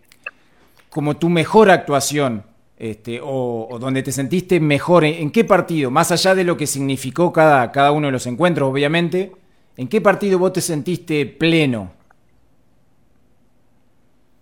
como 0.89 1.17
tu 1.17 1.27
mejor 1.27 1.69
actuación? 1.69 2.43
Este, 2.77 3.19
o, 3.21 3.77
donde 3.79 4.03
te 4.03 4.13
sentiste 4.13 4.59
mejor, 4.59 5.03
¿en, 5.03 5.31
qué 5.31 5.43
partido? 5.43 5.91
Más 5.91 6.11
allá 6.11 6.33
de 6.33 6.45
lo 6.45 6.55
que 6.55 6.65
significó 6.65 7.33
cada, 7.33 7.71
cada 7.73 7.91
uno 7.91 8.07
de 8.07 8.13
los 8.13 8.25
encuentros, 8.25 8.71
obviamente, 8.71 9.33
¿en 9.77 9.87
qué 9.87 10.01
partido 10.01 10.37
vos 10.37 10.51
te 10.53 10.61
sentiste 10.61 11.25
pleno? 11.25 11.91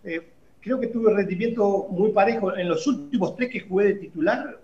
Eh, 0.04 0.22
creo 0.62 0.80
que 0.80 0.88
tuve 0.88 1.12
un 1.12 1.18
rendimiento 1.18 1.88
muy 1.90 2.12
parejo. 2.12 2.56
En 2.56 2.68
los 2.68 2.88
últimos 2.88 3.36
tres 3.36 3.50
que 3.52 3.60
jugué 3.60 3.86
de 3.86 3.94
titular 3.96 4.60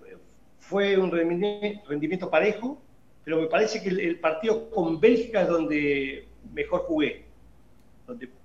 fue 0.58 0.98
un 0.98 1.12
rendimiento 1.12 2.30
parejo, 2.30 2.82
pero 3.24 3.40
me 3.40 3.48
parece 3.48 3.84
que 3.84 3.90
el 3.90 4.20
partido 4.20 4.70
con 4.72 5.00
Bélgica 5.00 5.44
es 5.44 5.48
donde 5.48 6.28
mejor 6.54 6.82
jugué 6.82 7.32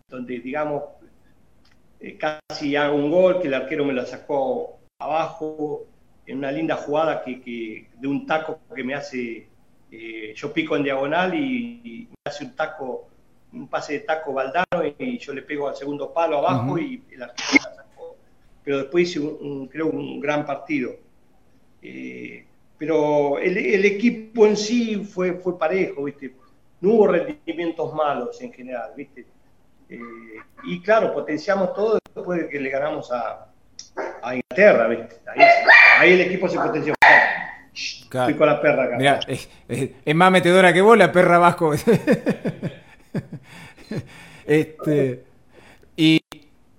donde, 0.08 0.38
digamos, 0.38 0.84
eh, 2.00 2.16
casi 2.16 2.76
hago 2.76 2.96
un 2.96 3.10
gol, 3.10 3.40
que 3.40 3.48
el 3.48 3.54
arquero 3.54 3.84
me 3.84 3.92
lo 3.92 4.04
sacó 4.06 4.78
abajo, 4.98 5.86
en 6.26 6.38
una 6.38 6.52
linda 6.52 6.76
jugada 6.76 7.22
que, 7.22 7.88
de 7.98 8.08
un 8.08 8.26
taco 8.26 8.60
que 8.74 8.84
me 8.84 8.94
hace, 8.94 9.48
eh, 9.98 10.34
yo 10.34 10.52
pico 10.52 10.76
en 10.76 10.84
diagonal 10.84 11.34
y, 11.34 12.08
me 12.10 12.30
hace 12.30 12.44
un 12.44 12.54
taco, 12.54 13.08
un 13.52 13.68
pase 13.68 13.94
de 13.94 14.00
taco 14.00 14.32
Valdano 14.32 14.84
y 14.98 15.18
yo 15.18 15.32
le 15.32 15.42
pego 15.42 15.68
al 15.68 15.76
segundo 15.76 16.12
palo 16.12 16.38
abajo 16.38 16.78
y 16.78 17.02
el 17.10 17.22
arquero 17.22 17.48
me 17.52 17.58
la 17.58 17.74
sacó. 17.74 18.16
Pero 18.62 18.78
después 18.78 19.08
hice, 19.08 19.20
un, 19.20 19.68
creo, 19.68 19.86
un 19.86 20.20
gran 20.20 20.44
partido. 20.44 20.92
Eh, 21.82 22.44
pero 22.78 23.38
el, 23.38 23.56
el, 23.56 23.84
equipo 23.84 24.46
en 24.46 24.56
sí 24.56 24.96
fue, 24.96 25.34
fue 25.34 25.58
parejo, 25.58 26.04
¿viste? 26.04 26.34
No 26.80 26.90
hubo 26.90 27.06
rendimientos 27.06 27.94
malos 27.94 28.40
en 28.42 28.52
general, 28.52 28.90
¿viste? 28.96 29.24
Eh, 29.88 29.98
y 30.64 30.82
claro, 30.82 31.14
potenciamos 31.14 31.72
todo 31.74 31.98
después 32.14 32.40
de 32.40 32.48
que 32.48 32.60
le 32.60 32.68
ganamos 32.68 33.10
a, 33.12 33.46
a 34.22 34.34
Inglaterra, 34.34 34.88
¿viste? 34.88 35.16
Ahí, 35.98 36.12
el 36.12 36.20
equipo 36.22 36.48
se 36.48 36.58
potenció. 36.58 36.94
Estoy 37.76 38.34
con 38.34 38.46
la 38.46 38.60
perra 38.60 38.84
acá. 38.84 38.96
Mirá, 38.96 39.20
es, 39.28 39.48
más 40.14 40.32
metedora 40.32 40.72
que 40.72 40.80
vos, 40.80 40.96
la 40.96 41.12
perra 41.12 41.38
Vasco. 41.38 41.74
este, 44.46 45.24
y, 45.96 46.20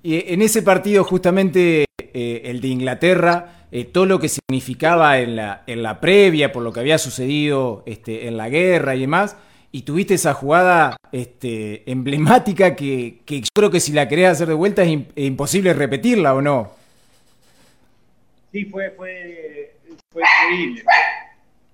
en 0.03 0.41
ese 0.41 0.63
partido, 0.63 1.03
justamente 1.03 1.85
eh, 1.99 2.41
el 2.45 2.61
de 2.61 2.67
Inglaterra, 2.69 3.65
eh, 3.71 3.85
todo 3.85 4.05
lo 4.05 4.19
que 4.19 4.29
significaba 4.29 5.19
en 5.19 5.35
la, 5.35 5.63
en 5.67 5.83
la 5.83 5.99
previa, 5.99 6.51
por 6.51 6.63
lo 6.63 6.71
que 6.71 6.79
había 6.79 6.97
sucedido 6.97 7.83
este, 7.85 8.27
en 8.27 8.37
la 8.37 8.49
guerra 8.49 8.95
y 8.95 9.01
demás, 9.01 9.35
y 9.71 9.81
tuviste 9.81 10.13
esa 10.13 10.33
jugada 10.33 10.95
este, 11.11 11.89
emblemática 11.91 12.75
que, 12.75 13.19
que, 13.25 13.41
yo 13.41 13.49
creo 13.53 13.69
que 13.69 13.81
si 13.81 13.91
la 13.91 14.07
querés 14.07 14.29
hacer 14.29 14.47
de 14.47 14.53
vuelta 14.53 14.83
es, 14.83 14.97
imposible 15.17 15.73
repetirla, 15.73 16.33
¿o 16.33 16.41
no? 16.41 16.71
Sí, 18.51 18.65
fue, 18.65 18.91
fue, 18.91 19.76
fue 20.11 20.23
increíble. 20.23 20.83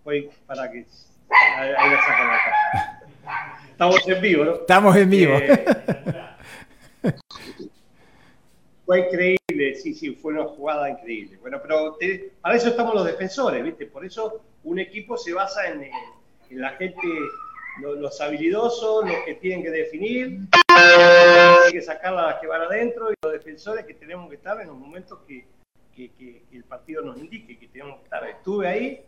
Fue 0.03 0.29
para 0.45 0.71
que... 0.71 0.85
Ahí 1.29 1.89
la 1.91 2.01
sacan 2.01 2.29
acá. 2.29 3.03
Estamos 3.69 4.07
en 4.07 4.21
vivo, 4.21 4.45
¿no? 4.45 4.53
Estamos 4.55 4.95
en 4.95 5.09
vivo. 5.09 5.33
Eh, 5.35 5.65
fue 8.85 8.99
increíble, 8.99 9.75
sí, 9.75 9.93
sí, 9.93 10.11
fue 10.15 10.33
una 10.33 10.45
jugada 10.45 10.89
increíble. 10.89 11.37
Bueno, 11.41 11.59
pero 11.61 11.97
para 12.41 12.55
eso 12.55 12.69
estamos 12.69 12.93
los 12.93 13.05
defensores, 13.05 13.63
¿viste? 13.63 13.85
Por 13.85 14.05
eso 14.05 14.41
un 14.63 14.79
equipo 14.79 15.17
se 15.17 15.33
basa 15.33 15.67
en, 15.67 15.89
en 16.49 16.61
la 16.61 16.71
gente 16.71 17.01
los, 17.81 18.21
habilidosos, 18.21 19.07
los 19.07 19.17
que 19.25 19.35
tienen 19.35 19.63
que 19.63 19.71
definir, 19.71 20.39
que 21.71 21.81
sacar 21.81 22.13
las 22.13 22.39
que 22.39 22.47
van 22.47 22.61
adentro 22.61 23.11
y 23.11 23.15
los 23.23 23.33
defensores 23.33 23.85
que 23.85 23.93
tenemos 23.93 24.29
que 24.29 24.35
estar 24.35 24.59
en 24.61 24.67
los 24.67 24.77
momentos 24.77 25.19
que, 25.27 25.45
el 25.97 26.63
partido 26.63 27.01
nos 27.01 27.17
indique 27.17 27.57
que 27.57 27.67
tenemos 27.67 27.97
que 27.97 28.03
estar. 28.05 28.27
Estuve 28.27 28.67
ahí 28.67 29.01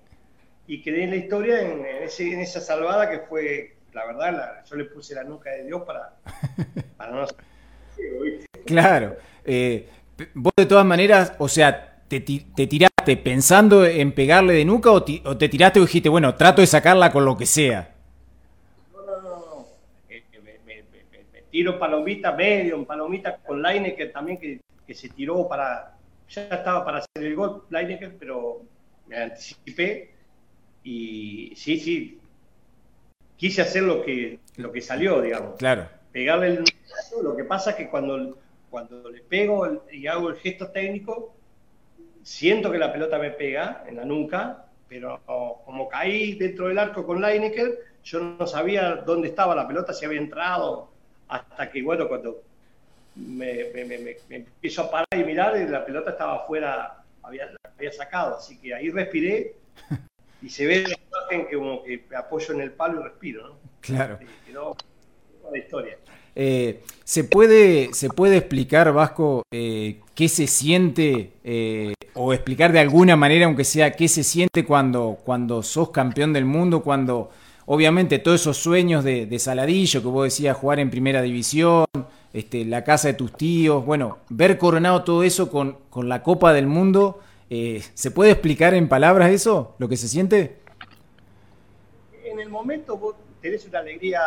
y 0.67 0.81
quedé 0.81 1.03
en 1.03 1.09
la 1.11 1.15
historia 1.17 1.61
en, 1.61 1.85
esa 1.85 2.61
salvada 2.61 3.09
que 3.09 3.19
fue, 3.19 3.75
la 3.93 4.05
verdad, 4.05 4.63
yo 4.69 4.75
le 4.75 4.85
puse 4.85 5.15
la 5.15 5.23
nuca 5.23 5.51
de 5.51 5.65
Dios 5.65 5.83
para, 5.83 6.15
para 6.97 7.11
no... 7.11 7.27
Claro. 8.65 9.17
Eh, 9.43 9.87
vos 10.33 10.53
de 10.57 10.65
todas 10.65 10.85
maneras, 10.85 11.33
o 11.37 11.47
sea, 11.47 12.01
te, 12.07 12.19
te, 12.19 12.67
tiraste 12.67 13.17
pensando 13.17 13.85
en 13.85 14.11
pegarle 14.11 14.53
de 14.53 14.65
nuca 14.65 14.91
o, 14.91 14.97
o 14.97 15.37
te 15.37 15.49
tiraste 15.49 15.79
y 15.79 15.83
dijiste, 15.83 16.09
bueno, 16.09 16.35
trato 16.35 16.61
de 16.61 16.67
sacarla 16.67 17.11
con 17.11 17.25
lo 17.25 17.37
que 17.37 17.45
sea? 17.45 17.95
tiro 21.55 21.79
palomita 21.79 22.33
medio, 22.33 22.83
palomita 22.83 23.37
con 23.37 23.63
también 24.11 24.37
que, 24.37 24.59
que, 24.85 24.93
se 24.93 25.07
tiró 25.07 25.47
para, 25.47 25.94
ya 26.29 26.43
estaba 26.43 26.83
para 26.83 26.97
hacer 26.99 27.23
el 27.23 27.35
gol 27.35 27.63
Lineker, 27.69 28.17
pero 28.17 28.61
me 29.07 29.17
anticipé 29.17 30.11
y 30.83 31.53
sí, 31.55 31.79
sí, 31.79 32.19
quise 33.37 33.61
hacer 33.61 33.83
lo 33.83 34.03
que, 34.03 34.39
lo 34.57 34.71
que 34.71 34.81
salió, 34.81 35.21
digamos. 35.21 35.57
Claro. 35.57 35.87
Pegarle 36.11 36.47
el 36.47 36.63
lo 37.21 37.35
que 37.35 37.43
pasa 37.43 37.71
es 37.71 37.75
que 37.75 37.89
cuando, 37.89 38.37
cuando 38.69 39.09
le 39.09 39.21
pego 39.21 39.83
y 39.91 40.07
hago 40.07 40.29
el 40.29 40.35
gesto 40.35 40.69
técnico, 40.69 41.33
siento 42.23 42.71
que 42.71 42.77
la 42.77 42.91
pelota 42.91 43.17
me 43.17 43.31
pega 43.31 43.83
en 43.87 43.97
la 43.97 44.05
nuca, 44.05 44.65
pero 44.87 45.21
como 45.65 45.87
caí 45.87 46.35
dentro 46.35 46.67
del 46.67 46.79
arco 46.79 47.05
con 47.05 47.21
Lineker, 47.21 47.79
yo 48.03 48.19
no 48.19 48.47
sabía 48.47 48.95
dónde 48.97 49.29
estaba 49.29 49.55
la 49.55 49.67
pelota, 49.67 49.93
si 49.93 50.05
había 50.05 50.19
entrado 50.19 50.89
hasta 51.27 51.69
que, 51.71 51.81
bueno, 51.81 52.07
cuando 52.07 52.43
me, 53.15 54.17
empiezo 54.29 54.83
a 54.83 54.91
parar 54.91 55.07
y 55.15 55.23
mirar, 55.23 55.57
la 55.69 55.85
pelota 55.85 56.11
estaba 56.11 56.43
afuera, 56.43 57.03
había, 57.23 57.45
la 57.45 57.57
había 57.77 57.91
sacado, 57.91 58.37
así 58.37 58.57
que 58.57 58.73
ahí 58.73 58.89
respiré 58.89 59.55
y 60.41 60.49
se 60.49 60.65
ve 60.65 60.83
la 60.83 60.97
imagen 61.07 61.47
que 61.47 61.55
como 61.55 61.83
que 61.83 62.03
me 62.09 62.15
apoyo 62.15 62.53
en 62.53 62.61
el 62.61 62.71
palo 62.71 63.01
y 63.01 63.03
respiro, 63.03 63.47
¿no? 63.47 63.55
Claro. 63.81 64.19
quedó 64.45 64.75
la 65.51 65.57
historia. 65.57 65.97
Eh, 66.35 66.83
¿se, 67.03 67.23
puede, 67.23 67.93
¿Se 67.93 68.09
puede 68.09 68.37
explicar, 68.37 68.91
Vasco, 68.91 69.43
eh, 69.53 70.01
qué 70.13 70.27
se 70.27 70.47
siente, 70.47 71.31
eh, 71.43 71.93
o 72.13 72.33
explicar 72.33 72.71
de 72.73 72.79
alguna 72.79 73.15
manera, 73.15 73.45
aunque 73.45 73.63
sea, 73.63 73.91
qué 73.91 74.07
se 74.07 74.23
siente 74.23 74.65
cuando, 74.65 75.17
cuando 75.23 75.63
sos 75.63 75.91
campeón 75.91 76.33
del 76.33 76.45
mundo, 76.45 76.81
cuando 76.83 77.31
obviamente 77.65 78.19
todos 78.19 78.41
esos 78.41 78.57
sueños 78.57 79.03
de, 79.03 79.39
Saladillo 79.39 80.01
que 80.01 80.07
vos 80.07 80.25
decías, 80.25 80.57
jugar 80.57 80.79
en 80.79 80.89
primera 80.89 81.21
división, 81.21 81.85
este, 82.35 82.65
la 82.65 82.83
casa 82.83 83.07
de 83.07 83.13
tus 83.13 83.31
tíos, 83.31 83.85
bueno, 83.85 84.19
ver 84.29 84.57
coronado 84.57 85.05
todo 85.05 85.23
eso 85.23 85.49
con, 85.49 85.77
con 85.89 86.09
la 86.09 86.21
Copa 86.21 86.51
del 86.51 86.67
Mundo, 86.67 87.21
eh, 87.49 87.81
¿se 87.93 88.11
puede 88.11 88.31
explicar 88.31 88.73
en 88.73 88.89
palabras 88.89 89.31
eso, 89.31 89.73
lo 89.79 89.87
que 89.87 89.95
se 89.95 90.09
siente? 90.09 90.57
En 92.25 92.37
el 92.41 92.49
momento 92.49 92.97
vos 92.97 93.15
tenés 93.41 93.65
una 93.65 93.79
alegría 93.79 94.19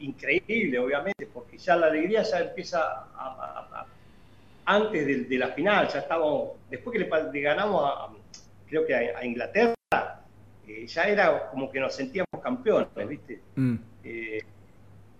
increíble, 0.00 0.80
obviamente, 0.80 1.28
porque 1.32 1.56
ya 1.56 1.76
la 1.76 1.86
alegría 1.86 2.24
ya 2.24 2.40
empieza 2.40 3.06
antes 4.64 5.28
de, 5.28 5.38
la 5.38 5.48
final, 5.48 5.86
ya 5.86 6.00
estamos, 6.00 6.54
después 6.68 6.98
que 6.98 7.04
le, 7.04 7.40
ganamos 7.40 7.84
a, 7.84 8.08
creo 8.66 8.84
que 8.84 8.94
a 8.96 9.24
Inglaterra, 9.24 9.74
ya 10.86 11.04
era 11.04 11.48
como 11.50 11.70
que 11.70 11.78
nos 11.78 11.94
sentíamos 11.94 12.42
campeones, 12.42 12.88
¿viste? 13.08 13.40
Mm. 13.54 13.76
Eh, 14.02 14.40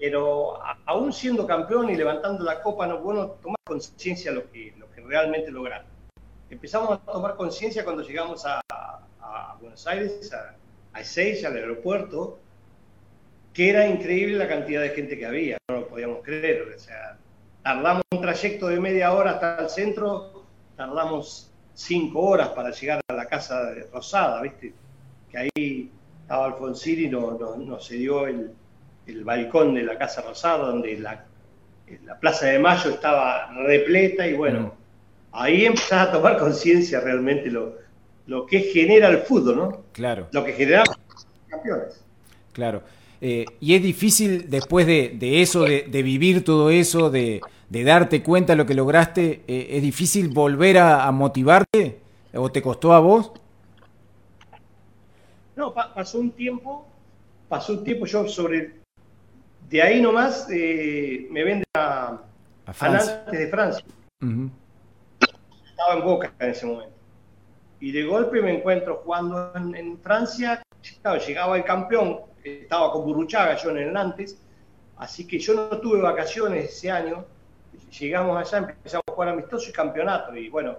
pero 0.02 0.58
aún 0.86 1.12
siendo 1.12 1.46
campeón 1.46 1.88
y 1.88 1.94
levantando 1.94 2.42
la 2.42 2.60
copa, 2.60 2.88
no 2.88 2.98
bueno 2.98 3.36
tomar 3.40 3.60
conciencia 3.64 4.32
de 4.32 4.36
lo 4.38 4.50
que, 4.50 4.74
lo 4.76 4.90
que 4.90 5.00
realmente 5.00 5.52
lograron. 5.52 5.86
Empezamos 6.50 6.90
a 6.90 6.98
tomar 6.98 7.36
conciencia 7.36 7.84
cuando 7.84 8.02
llegamos 8.02 8.44
a, 8.44 8.60
Buenos 9.60 9.86
Aires, 9.86 10.32
a, 10.32 10.56
a 10.92 11.00
Ezeiza, 11.02 11.46
al 11.46 11.54
aeropuerto, 11.54 12.40
que 13.54 13.70
era 13.70 13.86
increíble 13.86 14.38
la 14.38 14.48
cantidad 14.48 14.82
de 14.82 14.88
gente 14.88 15.16
que 15.16 15.24
había, 15.24 15.56
no 15.70 15.76
lo 15.76 15.86
podíamos 15.86 16.24
creer. 16.24 16.62
O 16.74 16.78
sea, 16.80 17.16
tardamos 17.62 18.02
un 18.10 18.20
trayecto 18.20 18.66
de 18.66 18.80
media 18.80 19.12
hora 19.12 19.30
hasta 19.30 19.58
el 19.60 19.70
centro, 19.70 20.42
tardamos 20.76 21.52
cinco 21.74 22.22
horas 22.22 22.48
para 22.48 22.72
llegar 22.72 23.00
a 23.06 23.14
la 23.14 23.26
casa 23.26 23.70
de 23.70 23.84
Rosada, 23.84 24.42
¿viste? 24.42 24.74
que 25.30 25.38
ahí 25.38 25.90
estaba 26.22 26.46
Alfonsín 26.46 27.04
y 27.04 27.08
nos 27.08 27.38
no, 27.38 27.78
cedió 27.78 28.26
el, 28.26 28.52
el, 29.06 29.24
balcón 29.24 29.74
de 29.74 29.82
la 29.82 29.98
Casa 29.98 30.22
Rosada, 30.22 30.66
donde 30.66 30.98
la, 30.98 31.24
la, 32.04 32.18
Plaza 32.18 32.46
de 32.46 32.58
Mayo 32.58 32.90
estaba 32.90 33.52
repleta 33.52 34.26
y 34.26 34.34
bueno, 34.34 34.60
mm. 34.60 34.72
ahí 35.32 35.64
empezás 35.64 36.08
a 36.08 36.12
tomar 36.12 36.36
conciencia 36.38 37.00
realmente 37.00 37.50
lo, 37.50 37.76
lo 38.26 38.46
que 38.46 38.60
genera 38.60 39.08
el 39.08 39.18
fútbol, 39.18 39.56
¿no? 39.56 39.82
Claro. 39.92 40.28
Lo 40.32 40.44
que 40.44 40.52
genera 40.52 40.84
campeones. 41.48 42.02
Claro. 42.52 42.82
Eh, 43.24 43.46
y 43.60 43.74
es 43.74 43.82
difícil 43.82 44.50
después 44.50 44.84
de, 44.84 45.16
eso, 45.40 45.62
de, 45.62 46.02
vivir 46.02 46.44
todo 46.44 46.70
eso, 46.70 47.08
de, 47.08 47.40
darte 47.70 48.20
cuenta 48.20 48.54
de 48.54 48.56
lo 48.56 48.66
que 48.66 48.74
lograste, 48.74 49.44
eh, 49.46 49.68
¿es 49.70 49.82
difícil 49.82 50.28
volver 50.28 50.78
a, 50.78 51.08
motivarte? 51.12 52.00
¿O 52.34 52.50
te 52.50 52.60
costó 52.60 52.92
a 52.92 52.98
vos? 52.98 53.30
No, 55.54 55.72
pasó 55.72 56.18
un 56.18 56.32
tiempo, 56.32 56.84
pasó 57.48 57.74
un 57.74 57.84
tiempo, 57.84 58.06
yo 58.06 58.26
sobre, 58.26 58.81
de 59.72 59.80
ahí 59.80 60.02
nomás 60.02 60.46
eh, 60.52 61.26
me 61.30 61.42
vende 61.44 61.64
a, 61.74 62.20
a, 62.66 62.72
Francia. 62.74 63.24
de 63.32 63.48
Francia. 63.48 63.84
Estaba 65.66 65.94
en 65.94 66.04
Boca 66.04 66.30
en 66.38 66.50
ese 66.50 66.66
momento. 66.66 66.94
Y 67.80 67.90
de 67.90 68.02
golpe 68.04 68.42
me 68.42 68.58
encuentro 68.58 69.00
jugando 69.02 69.50
en, 69.54 69.98
Francia, 69.98 70.62
claro, 71.00 71.18
llegaba 71.18 71.56
el 71.56 71.64
campeón, 71.64 72.20
estaba 72.44 72.92
con 72.92 73.04
Burruchaga 73.04 73.56
yo 73.56 73.70
en 73.70 73.78
el 73.78 73.92
Nantes, 73.94 74.38
así 74.98 75.26
que 75.26 75.38
yo 75.38 75.54
no 75.54 75.80
tuve 75.80 76.02
vacaciones 76.02 76.66
ese 76.66 76.90
año, 76.90 77.24
llegamos 77.98 78.36
allá, 78.36 78.68
empezamos 78.68 79.04
a 79.08 79.12
jugar 79.12 79.30
amistoso 79.30 79.70
y 79.70 79.72
campeonato, 79.72 80.36
y 80.36 80.50
bueno, 80.50 80.76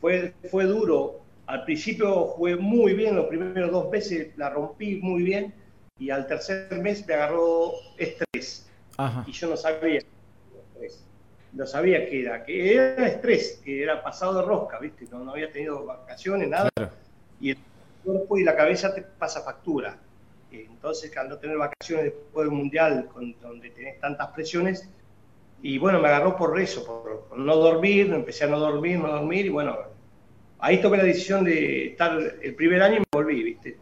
fue, 0.00 0.34
fue 0.50 0.64
duro. 0.66 1.20
Al 1.46 1.64
principio 1.64 2.26
jugué 2.26 2.54
muy 2.54 2.92
bien, 2.92 3.16
los 3.16 3.26
primeros 3.26 3.72
dos 3.72 3.90
meses 3.90 4.36
la 4.36 4.50
rompí 4.50 5.00
muy 5.02 5.22
bien 5.22 5.52
y 6.00 6.10
al 6.10 6.26
tercer 6.26 6.72
mes 6.80 7.06
me 7.06 7.14
agarró 7.14 7.74
estrés. 7.96 8.68
Y 9.26 9.32
yo 9.32 9.48
no 9.48 9.56
sabía 9.56 10.00
no 11.52 11.66
sabía 11.66 12.08
qué 12.08 12.20
era, 12.20 12.44
que 12.44 12.74
era 12.74 13.06
estrés, 13.06 13.60
que 13.64 13.82
era 13.82 14.02
pasado 14.02 14.40
de 14.40 14.46
rosca, 14.46 14.78
¿viste? 14.78 15.06
No, 15.10 15.30
había 15.30 15.50
tenido 15.50 15.84
vacaciones, 15.84 16.48
nada. 16.48 16.70
Y 17.40 17.50
el 17.50 17.58
cuerpo 18.04 18.38
y 18.38 18.44
la 18.44 18.56
cabeza 18.56 18.94
te 18.94 19.02
pasa 19.02 19.42
factura. 19.42 19.98
Entonces, 20.52 21.16
al 21.16 21.28
no 21.28 21.38
tener 21.38 21.56
vacaciones 21.56 22.06
después 22.06 22.46
del 22.46 22.56
mundial, 22.56 23.08
donde 23.40 23.70
tenés 23.70 24.00
tantas 24.00 24.28
presiones, 24.28 24.88
y 25.62 25.78
bueno, 25.78 26.00
me 26.00 26.08
agarró 26.08 26.36
por 26.36 26.58
eso, 26.60 26.84
por, 26.84 27.38
no 27.38 27.56
dormir, 27.56 28.12
empecé 28.12 28.44
a 28.44 28.48
no 28.48 28.58
dormir, 28.58 28.98
no 28.98 29.08
dormir, 29.08 29.46
y 29.46 29.50
bueno, 29.50 29.76
ahí 30.58 30.80
tomé 30.80 30.98
la 30.98 31.04
decisión 31.04 31.44
de 31.44 31.88
estar 31.88 32.18
el 32.42 32.54
primer 32.54 32.82
año 32.82 32.96
y 32.96 33.00
me 33.00 33.06
volví, 33.12 33.42
¿viste? 33.42 33.76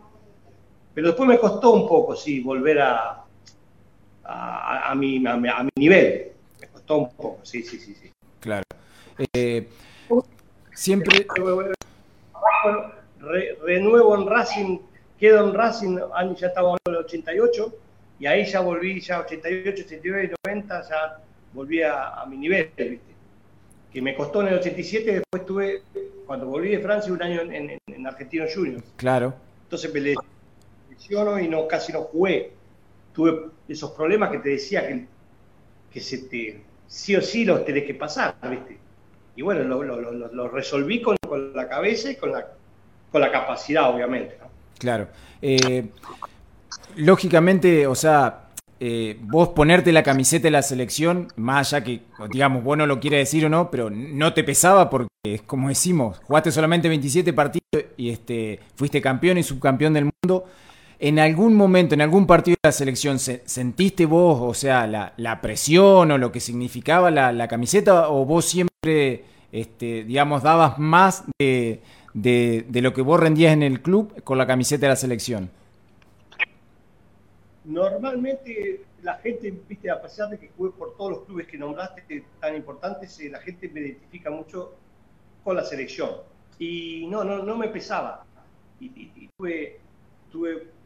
Pero 0.99 1.11
después 1.11 1.29
me 1.29 1.39
costó 1.39 1.75
un 1.75 1.87
poco, 1.87 2.17
sí, 2.17 2.41
volver 2.41 2.81
a, 2.81 3.23
a, 4.25 4.93
mi, 4.97 5.25
a, 5.25 5.37
mi, 5.37 5.71
nivel. 5.77 6.33
Me 6.61 6.67
costó 6.67 6.97
un 6.97 7.11
poco, 7.11 7.39
sí, 7.45 7.63
sí, 7.63 7.79
sí. 7.79 7.95
sí. 7.95 8.11
Claro. 8.41 8.65
Eh, 9.33 9.69
Siempre. 10.75 11.25
renuevo 13.65 14.17
en 14.17 14.27
Racing, 14.27 14.79
quedo 15.21 15.49
en 15.49 15.55
Racing, 15.55 15.99
ya 16.37 16.49
estaba 16.49 16.71
en 16.73 16.93
el 16.93 16.97
88, 16.97 17.75
y 18.19 18.27
ahí 18.27 18.45
ya 18.45 18.59
volví, 18.59 19.01
ya 19.01 19.21
88, 19.21 19.83
89, 19.87 20.33
90, 20.45 20.89
ya 20.89 21.21
volví 21.53 21.81
a, 21.81 22.25
mi 22.29 22.39
nivel, 22.39 22.73
¿viste? 22.77 23.15
Que 23.93 24.03
me 24.03 24.17
costó 24.17 24.41
en 24.41 24.49
el 24.49 24.55
87, 24.55 25.13
después 25.13 25.47
tuve, 25.47 25.83
cuando 26.27 26.47
volví 26.47 26.71
de 26.71 26.81
Francia, 26.81 27.13
un 27.13 27.23
año 27.23 27.43
en, 27.43 27.79
en, 27.87 28.05
Argentino 28.05 28.47
Juniors. 28.53 28.83
Claro. 28.97 29.33
Entonces 29.63 29.95
me 29.95 30.17
lesiono 30.99 31.39
y 31.39 31.49
no, 31.49 31.67
casi 31.67 31.93
no 31.93 32.03
jugué. 32.03 32.53
Tuve 33.13 33.51
esos 33.69 33.93
problemas 33.93 34.31
que 34.31 34.39
te 34.39 34.51
decía 34.51 34.87
que, 34.87 35.07
que 35.91 36.01
se 36.01 36.19
te, 36.19 36.63
sí 36.87 37.17
o 37.17 37.23
sí 37.23 37.45
los 37.45 37.65
tenés 37.65 37.85
que 37.85 37.95
pasar, 37.95 38.37
¿viste? 38.51 38.79
Y 39.37 39.43
bueno, 39.43 39.63
lo, 39.63 39.83
lo, 40.03 40.49
resolví 40.49 41.01
con, 41.01 41.17
con, 41.29 41.55
la 41.55 41.69
cabeza 41.69 42.11
y 42.11 42.17
con 42.17 42.33
la, 42.33 42.45
con 43.13 43.21
la 43.21 43.31
capacidad, 43.31 43.89
obviamente. 43.89 44.37
¿no? 44.41 44.49
Claro. 44.79 45.09
Eh, 45.41 45.87
lógicamente, 46.97 47.87
o 47.87 47.95
sea, 47.95 48.49
eh, 48.81 49.17
vos 49.21 49.51
ponerte 49.51 49.93
la 49.93 50.03
camiseta 50.03 50.45
de 50.45 50.51
la 50.51 50.63
selección, 50.63 51.29
más 51.37 51.73
allá 51.73 51.85
que, 51.85 52.03
digamos, 52.31 52.65
vos 52.65 52.77
no 52.77 52.87
lo 52.87 52.99
quieras 52.99 53.19
decir 53.19 53.47
o 53.47 53.49
no, 53.49 53.71
pero 53.71 53.91
no 53.91 54.35
te 54.35 54.43
pesaba 54.43 54.91
porque, 54.91 55.09
es 55.25 55.43
como 55.43 55.69
decimos, 55.69 56.21
jugaste 56.25 56.51
solamente 56.51 56.89
27 56.89 57.33
partidos 57.33 57.85
y 57.97 58.11
este, 58.11 58.61
fuiste 58.75 59.01
campeón 59.01 59.39
y 59.39 59.43
subcampeón 59.43 59.95
del 59.95 60.11
mundo. 60.23 60.47
¿En 61.01 61.21
algún 61.21 61.55
momento, 61.55 61.95
en 61.95 62.01
algún 62.01 62.27
partido 62.27 62.57
de 62.61 62.69
la 62.69 62.73
selección, 62.73 63.21
sentiste 63.21 64.05
vos, 64.05 64.41
o 64.43 64.53
sea, 64.53 64.87
la, 64.89 65.41
presión 65.41 66.11
o 66.11 66.19
lo 66.19 66.33
que 66.33 66.41
significaba 66.41 67.11
la, 67.11 67.49
camiseta 67.49 68.09
o 68.09 68.25
vos 68.25 68.47
siempre, 68.47 69.25
este, 69.53 70.03
digamos, 70.03 70.43
dabas 70.43 70.77
más 70.79 71.25
de, 71.39 71.81
lo 72.73 72.93
que 72.93 73.03
vos 73.03 73.21
rendías 73.21 73.53
en 73.53 73.63
el 73.63 73.81
club 73.81 74.23
con 74.25 74.39
la 74.39 74.47
camiseta 74.47 74.87
de 74.87 74.89
la 74.89 74.97
selección? 74.97 75.51
Normalmente 77.65 78.81
la 79.03 79.15
gente, 79.19 79.55
viste, 79.69 79.91
a 79.91 80.03
pesar 80.03 80.31
de 80.31 80.39
que 80.39 80.51
jugué 80.57 80.73
por 80.73 80.97
todos 80.97 81.11
los 81.13 81.25
clubes 81.27 81.47
que 81.47 81.59
nombraste 81.59 82.25
tan 82.41 82.57
importantes, 82.57 83.21
eh, 83.21 83.29
la 83.31 83.39
gente 83.39 83.69
me 83.69 83.81
identifica 83.81 84.31
mucho 84.31 84.75
con 85.45 85.55
la 85.55 85.65
selección. 85.65 86.11
Y 86.59 87.07
no, 87.09 87.23
no, 87.23 87.45
no 87.45 87.57
me 87.57 87.69
pesaba. 87.69 88.25
Y, 88.81 89.29
tuve, 89.37 89.79
tuve 90.33 90.78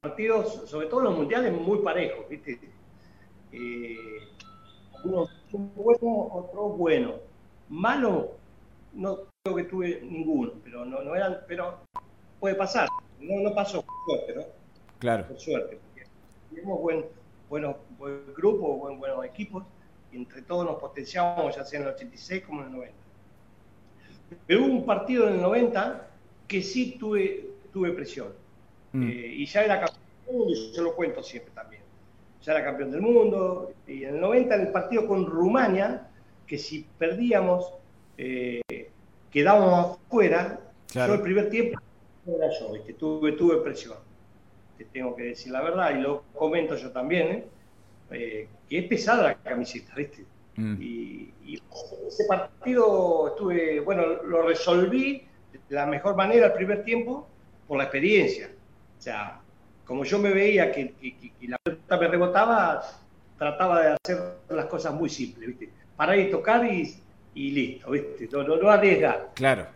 partidos, 0.00 0.68
sobre 0.68 0.86
todo 0.86 1.00
los 1.00 1.16
mundiales, 1.16 1.52
muy 1.52 1.78
parejos, 1.78 2.28
viste. 2.28 2.58
Eh, 3.52 3.96
unos 5.04 5.30
buenos, 5.50 6.28
otros 6.30 6.76
buenos. 6.76 7.14
Malo, 7.68 8.32
no 8.92 9.18
creo 9.42 9.56
que 9.56 9.64
tuve 9.64 10.00
ninguno, 10.02 10.52
pero 10.62 10.84
no, 10.84 11.02
no 11.02 11.14
eran, 11.14 11.38
pero 11.46 11.78
puede 12.40 12.54
pasar. 12.54 12.88
No, 13.20 13.40
no 13.40 13.54
pasó, 13.54 13.84
pero 14.26 14.44
Claro. 14.98 15.26
Por 15.26 15.38
suerte. 15.38 15.78
Tenemos 16.50 16.80
buen, 16.80 17.04
buenos, 17.48 17.76
buen 17.98 18.34
grupo, 18.34 18.76
buen, 18.76 18.98
buenos 18.98 19.24
equipos, 19.24 19.64
y 20.12 20.16
entre 20.16 20.42
todos 20.42 20.64
nos 20.64 20.76
potenciamos, 20.76 21.54
ya 21.54 21.64
sea 21.64 21.80
en 21.80 21.86
el 21.86 21.94
86 21.94 22.44
como 22.44 22.60
en 22.62 22.66
el 22.68 22.72
90. 22.72 22.96
Pero 24.46 24.64
hubo 24.64 24.72
un 24.72 24.86
partido 24.86 25.28
en 25.28 25.34
el 25.34 25.42
90 25.42 26.08
que 26.48 26.62
sí 26.62 26.96
tuve, 26.98 27.50
tuve 27.72 27.92
presión. 27.92 28.28
Mm. 28.92 29.02
Eh, 29.02 29.34
y 29.36 29.46
ya 29.46 29.64
era 29.64 29.80
campeón 29.80 30.00
del 30.26 30.34
mundo, 30.34 30.52
y 30.52 30.72
yo 30.72 30.82
lo 30.82 30.94
cuento 30.94 31.22
siempre 31.22 31.52
también. 31.54 31.82
Ya 32.42 32.52
era 32.52 32.64
campeón 32.64 32.90
del 32.90 33.00
mundo. 33.00 33.72
Y 33.86 34.04
en 34.04 34.14
el 34.14 34.20
90, 34.20 34.54
en 34.54 34.60
el 34.62 34.72
partido 34.72 35.06
con 35.06 35.26
Rumania, 35.26 36.08
que 36.46 36.58
si 36.58 36.86
perdíamos, 36.98 37.72
eh, 38.18 38.62
quedábamos 39.30 39.98
afuera. 40.06 40.60
Yo 40.92 41.14
el 41.14 41.20
primer 41.20 41.50
tiempo 41.50 41.80
era 42.26 42.48
yo, 42.58 42.72
Tuve, 42.94 43.32
tuve 43.32 43.58
presión 43.58 43.96
te 44.76 44.84
tengo 44.84 45.14
que 45.16 45.24
decir 45.24 45.52
la 45.52 45.62
verdad, 45.62 45.96
y 45.96 46.00
lo 46.00 46.24
comento 46.34 46.76
yo 46.76 46.90
también, 46.90 47.28
¿eh? 47.28 47.44
Eh, 48.10 48.48
que 48.68 48.78
es 48.78 48.86
pesada 48.86 49.22
la 49.22 49.34
camiseta, 49.34 49.94
¿viste? 49.94 50.24
Mm. 50.56 50.76
Y, 50.80 51.32
ese 52.08 52.24
partido 52.24 53.28
estuve, 53.28 53.78
bueno, 53.80 54.04
lo 54.24 54.42
resolví 54.42 55.24
de 55.52 55.60
la 55.68 55.86
mejor 55.86 56.16
manera 56.16 56.46
el 56.46 56.52
primer 56.54 56.82
tiempo 56.84 57.28
por 57.68 57.78
la 57.78 57.84
experiencia. 57.84 58.50
O 58.98 59.02
sea, 59.02 59.40
como 59.84 60.04
yo 60.04 60.18
me 60.18 60.30
veía 60.30 60.72
que, 60.72 60.94
la 61.42 61.58
pelota 61.58 61.96
me 61.96 62.08
rebotaba, 62.08 62.82
trataba 63.38 63.82
de 63.82 63.96
hacer 64.02 64.38
las 64.48 64.66
cosas 64.66 64.94
muy 64.94 65.08
simples, 65.08 65.48
¿viste? 65.48 65.70
Parar 65.96 66.18
y 66.18 66.30
tocar 66.30 66.64
y, 66.66 67.00
listo, 67.34 67.90
¿viste? 67.90 68.28
No, 68.32 68.42
no, 68.42 68.70
arriesgar. 68.70 69.30
Claro. 69.34 69.66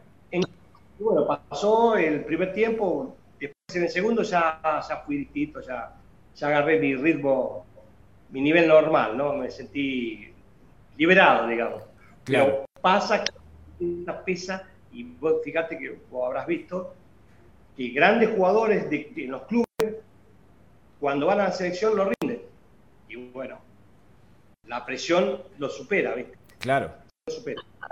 bueno, 0.98 1.26
pasó 1.26 1.96
el 1.96 2.24
primer 2.24 2.52
tiempo, 2.52 3.16
en 3.40 3.82
el 3.82 3.88
segundo 3.88 4.22
ya, 4.22 4.60
ya 4.88 4.96
fui 4.98 5.18
distinto, 5.18 5.60
ya, 5.60 5.94
ya 6.34 6.46
agarré 6.48 6.80
mi 6.80 6.96
ritmo, 6.96 7.64
mi 8.30 8.40
nivel 8.40 8.66
normal, 8.68 9.16
¿no? 9.16 9.34
Me 9.34 9.50
sentí 9.50 10.32
liberado, 10.96 11.46
digamos. 11.46 11.84
Pero 12.24 12.64
pasa 12.80 13.24
que 13.24 13.32
pesa, 14.24 14.68
y 14.92 15.04
vos 15.04 15.36
fíjate 15.44 15.78
que 15.78 15.98
vos 16.10 16.26
habrás 16.26 16.46
visto, 16.46 16.94
que 17.80 17.88
grandes 17.88 18.28
jugadores 18.36 18.90
de, 18.90 19.10
los 19.26 19.40
clubes, 19.44 19.96
cuando 20.98 21.24
van 21.24 21.40
a 21.40 21.44
la 21.44 21.52
selección, 21.52 21.96
lo 21.96 22.10
rinden. 22.20 22.42
Y 23.08 23.16
bueno, 23.16 23.58
la 24.66 24.84
presión 24.84 25.38
lo 25.56 25.70
supera, 25.70 26.14
¿viste? 26.14 26.36
Claro. 26.58 26.92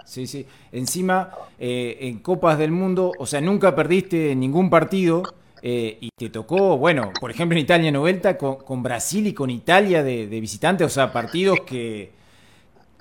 Sí, 0.04 0.26
sí. 0.26 0.46
Encima, 0.72 1.30
eh, 1.58 1.96
en 2.02 2.18
Copas 2.18 2.58
del 2.58 2.70
Mundo, 2.70 3.12
o 3.18 3.24
sea, 3.24 3.40
nunca 3.40 3.74
perdiste 3.74 4.34
ningún 4.34 4.68
partido 4.68 5.22
eh, 5.62 5.96
y 6.02 6.10
te 6.14 6.28
tocó, 6.28 6.76
bueno, 6.76 7.10
por 7.18 7.30
ejemplo 7.30 7.56
en 7.56 7.64
Italia 7.64 7.90
90 7.90 8.36
con, 8.36 8.82
Brasil 8.82 9.26
y 9.26 9.32
con 9.32 9.48
Italia 9.48 10.02
de, 10.02 10.26
visitante, 10.26 10.84
o 10.84 10.90
sea, 10.90 11.10
partidos 11.10 11.60
que, 11.66 12.12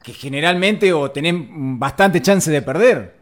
que 0.02 0.13
generalmente 0.13 0.93
o 0.93 1.12
tenés 1.12 1.36
bastante 1.38 2.21
chance 2.21 2.50
de 2.50 2.62
perder. 2.62 3.16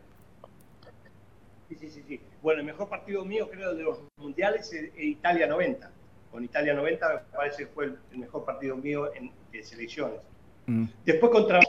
Sí, 2.45 2.45
sí, 2.45 2.45
sí, 2.45 2.45
Bueno, 2.45 2.59
el 2.59 2.67
mejor 2.67 2.87
partido 2.87 3.25
mío 3.25 3.49
creo 3.49 3.73
de 3.73 3.81
los 3.81 3.97
mundiales 4.17 4.71
es, 4.71 4.91
Italia 4.99 5.47
90. 5.47 5.89
Con 6.31 6.43
Italia 6.43 6.75
90 6.75 7.09
me 7.09 7.35
parece 7.35 7.63
que 7.63 7.71
fue 7.71 7.85
el, 7.85 7.97
mejor 8.19 8.45
partido 8.45 8.77
mío 8.77 9.11
en, 9.15 9.31
de 9.51 9.63
selecciones. 9.63 10.19
Mm. 10.67 10.85
Después 11.03 11.31
contra, 11.31 11.59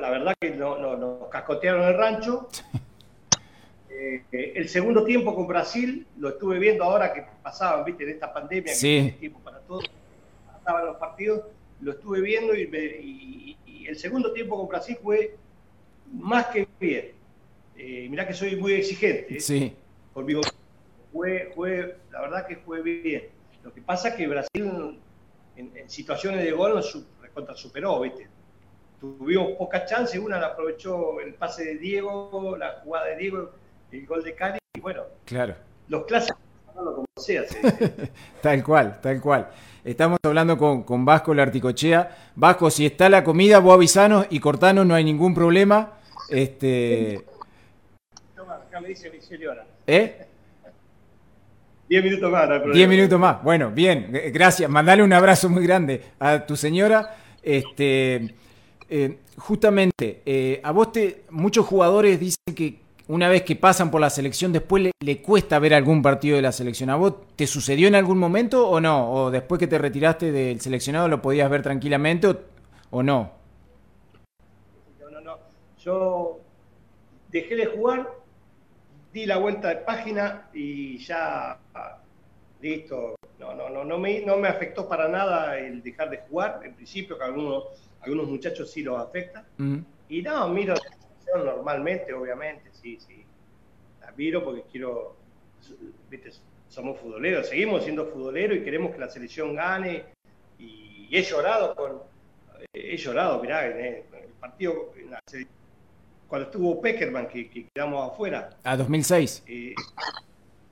la 0.00 0.10
verdad 0.10 0.34
que 0.40 0.52
no, 0.52 0.78
no, 0.78 0.96
nos 0.96 1.28
cascotearon 1.28 1.86
el 1.88 1.94
rancho. 1.94 2.48
Eh, 3.90 4.22
el 4.54 4.68
segundo 4.68 5.04
tiempo 5.04 5.34
con 5.34 5.46
Brasil, 5.46 6.06
lo 6.18 6.28
estuve 6.28 6.58
viendo 6.58 6.84
ahora 6.84 7.12
que 7.12 7.24
pasaban, 7.42 7.84
viste, 7.84 8.04
en 8.04 8.10
esta 8.10 8.32
pandemia, 8.32 8.72
que 8.80 9.16
tiempo 9.18 9.40
para 9.40 9.58
todos, 9.60 9.90
pasaban 10.46 10.86
los 10.86 10.96
partidos, 10.98 11.42
lo 11.80 11.92
estuve 11.92 12.20
viendo 12.20 12.54
y, 12.54 13.56
el 13.86 13.98
segundo 13.98 14.32
tiempo 14.32 14.56
con 14.56 14.68
Brasil 14.68 14.96
fue 15.02 15.36
más 16.12 16.46
que 16.46 16.68
bien. 16.78 17.12
Eh, 17.76 18.06
mirá 18.08 18.26
que 18.26 18.34
soy 18.34 18.56
muy 18.56 18.74
exigente. 18.74 19.36
¿eh? 19.36 19.74
Sí. 20.08 20.14
Conmigo 20.14 20.40
fue, 21.12 21.52
fue, 21.54 21.98
la 22.10 22.20
verdad 22.22 22.46
que 22.46 22.56
fue 22.56 22.82
bien. 22.82 23.28
Lo 23.62 23.72
que 23.72 23.80
pasa 23.82 24.08
es 24.08 24.14
que 24.14 24.26
Brasil 24.26 24.98
en, 25.58 25.90
situaciones 25.90 26.44
de 26.44 26.52
gol 26.52 26.74
nos 26.74 27.04
contra 27.34 27.54
superó, 27.54 28.00
¿viste? 28.00 28.28
Tuvimos 29.00 29.52
pocas 29.52 29.88
chances, 29.88 30.18
una 30.20 30.38
la 30.38 30.48
aprovechó 30.48 31.20
el 31.20 31.34
pase 31.34 31.64
de 31.64 31.74
Diego, 31.76 32.56
la 32.58 32.80
jugada 32.82 33.06
de 33.06 33.16
Diego, 33.16 33.50
el 33.92 34.06
gol 34.06 34.22
de 34.24 34.34
Cali, 34.34 34.58
y 34.74 34.80
bueno, 34.80 35.02
claro. 35.24 35.54
los 35.88 36.04
clásicos, 36.04 36.40
como 36.74 37.04
sea. 37.16 37.44
tal 38.42 38.64
cual, 38.64 39.00
tal 39.00 39.20
cual. 39.20 39.48
Estamos 39.84 40.18
hablando 40.22 40.58
con, 40.58 40.82
con 40.82 41.04
Vasco 41.04 41.32
Larticochea. 41.32 42.32
Vasco, 42.34 42.70
si 42.70 42.86
está 42.86 43.08
la 43.08 43.22
comida, 43.22 43.60
vos 43.60 43.74
avisanos 43.74 44.26
y 44.30 44.40
cortanos, 44.40 44.84
no 44.84 44.94
hay 44.94 45.04
ningún 45.04 45.34
problema. 45.34 45.98
Este... 46.28 47.24
Toma, 48.34 48.56
acá 48.56 48.80
me 48.80 48.88
dice 48.88 49.10
mi 49.10 49.20
señora. 49.20 49.64
¿Eh? 49.88 50.26
Diez 51.88 52.04
minutos 52.04 52.30
más, 52.30 52.46
no 52.46 52.72
Diez 52.72 52.88
minutos 52.88 53.18
más. 53.18 53.42
Bueno, 53.42 53.70
bien, 53.70 54.12
gracias. 54.32 54.68
Mandale 54.68 55.02
un 55.02 55.14
abrazo 55.14 55.48
muy 55.48 55.62
grande 55.64 56.02
a 56.20 56.44
tu 56.44 56.56
señora. 56.56 57.16
Este, 57.42 58.34
eh, 58.90 59.18
justamente, 59.38 60.20
eh, 60.26 60.60
a 60.62 60.72
vos 60.72 60.92
te, 60.92 61.24
muchos 61.30 61.64
jugadores 61.64 62.20
dicen 62.20 62.54
que, 62.54 62.80
una 63.06 63.30
vez 63.30 63.44
que 63.44 63.56
pasan 63.56 63.90
por 63.90 64.02
la 64.02 64.10
selección, 64.10 64.52
después 64.52 64.90
le, 65.00 65.22
cuesta 65.22 65.58
ver 65.58 65.72
algún 65.72 66.02
partido 66.02 66.36
de 66.36 66.42
la 66.42 66.52
selección. 66.52 66.90
¿A 66.90 66.96
vos 66.96 67.14
te 67.34 67.46
sucedió 67.46 67.88
en 67.88 67.94
algún 67.94 68.18
momento 68.18 68.68
o 68.68 68.82
no? 68.82 69.10
¿O 69.10 69.30
después 69.30 69.58
que 69.58 69.66
te 69.66 69.78
retiraste 69.78 70.30
del 70.30 70.60
seleccionado 70.60 71.08
lo 71.08 71.22
podías 71.22 71.48
ver 71.48 71.62
tranquilamente 71.62 72.36
o, 72.90 73.02
no? 73.02 73.32
No, 75.00 75.10
no, 75.10 75.20
no. 75.22 75.38
Yo 75.82 76.40
dejé 77.32 77.56
de 77.56 77.64
jugar, 77.64 78.10
di 79.18 79.26
la 79.26 79.38
vuelta 79.38 79.68
de 79.68 79.76
página 79.76 80.48
y 80.52 80.98
ya 80.98 81.58
listo. 82.60 83.16
No, 83.38 83.54
no, 83.54 83.68
no, 83.68 83.84
no 83.84 83.98
me, 83.98 84.20
no 84.20 84.36
me 84.36 84.48
afectó 84.48 84.88
para 84.88 85.08
nada 85.08 85.58
el 85.58 85.82
dejar 85.82 86.10
de 86.10 86.18
jugar. 86.18 86.60
En 86.64 86.74
principio, 86.74 87.18
que 87.18 87.24
algunos, 87.24 87.64
algunos 88.00 88.28
muchachos 88.28 88.70
sí 88.70 88.82
los 88.82 89.00
afecta. 89.00 89.44
Y 90.08 90.22
no, 90.22 90.48
miro 90.48 90.76
selección 90.76 91.44
normalmente, 91.44 92.12
obviamente, 92.12 92.70
sí, 92.72 92.98
sí. 93.00 93.24
La 94.00 94.12
miro 94.12 94.44
porque 94.44 94.64
quiero, 94.70 95.16
viste, 96.10 96.30
somos 96.68 96.98
futboleros, 96.98 97.48
seguimos 97.48 97.84
siendo 97.84 98.06
futboleros 98.06 98.58
y 98.58 98.62
queremos 98.62 98.92
que 98.92 98.98
la 98.98 99.08
selección 99.08 99.54
gane. 99.54 100.04
Y 100.58 101.08
he 101.16 101.22
llorado 101.22 101.74
con, 101.76 102.02
he 102.72 102.96
llorado, 102.96 103.40
mirá, 103.40 103.66
en 103.66 103.84
el 103.84 104.02
partido, 104.40 104.92
cuando 106.28 106.46
estuvo 106.46 106.80
Peckerman, 106.80 107.26
que, 107.26 107.68
quedamos 107.74 108.12
afuera. 108.12 108.50
A 108.62 108.76
2006. 108.76 109.44
Eh, 109.46 109.74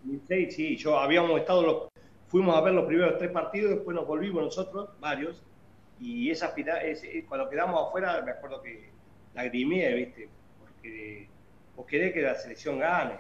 2006, 0.05 0.55
sí, 0.55 0.77
yo 0.77 0.99
habíamos 0.99 1.41
estado, 1.41 1.63
los, 1.63 1.89
fuimos 2.29 2.55
a 2.57 2.61
ver 2.61 2.75
los 2.75 2.85
primeros 2.85 3.19
tres 3.19 3.31
partidos, 3.31 3.71
después 3.71 3.95
nos 3.95 4.07
volvimos 4.07 4.45
nosotros, 4.45 4.91
varios, 5.01 5.43
y 5.99 6.31
esa 6.31 6.55
ese, 6.85 7.25
cuando 7.25 7.49
quedamos 7.49 7.89
afuera, 7.89 8.21
me 8.23 8.33
acuerdo 8.33 8.61
que 8.61 8.91
lagrimé, 9.35 9.93
¿viste? 9.95 10.29
Porque 10.61 11.27
vos 11.75 11.87
querés 11.87 12.13
que 12.13 12.21
la 12.21 12.35
selección 12.35 12.79
gane, 12.79 13.17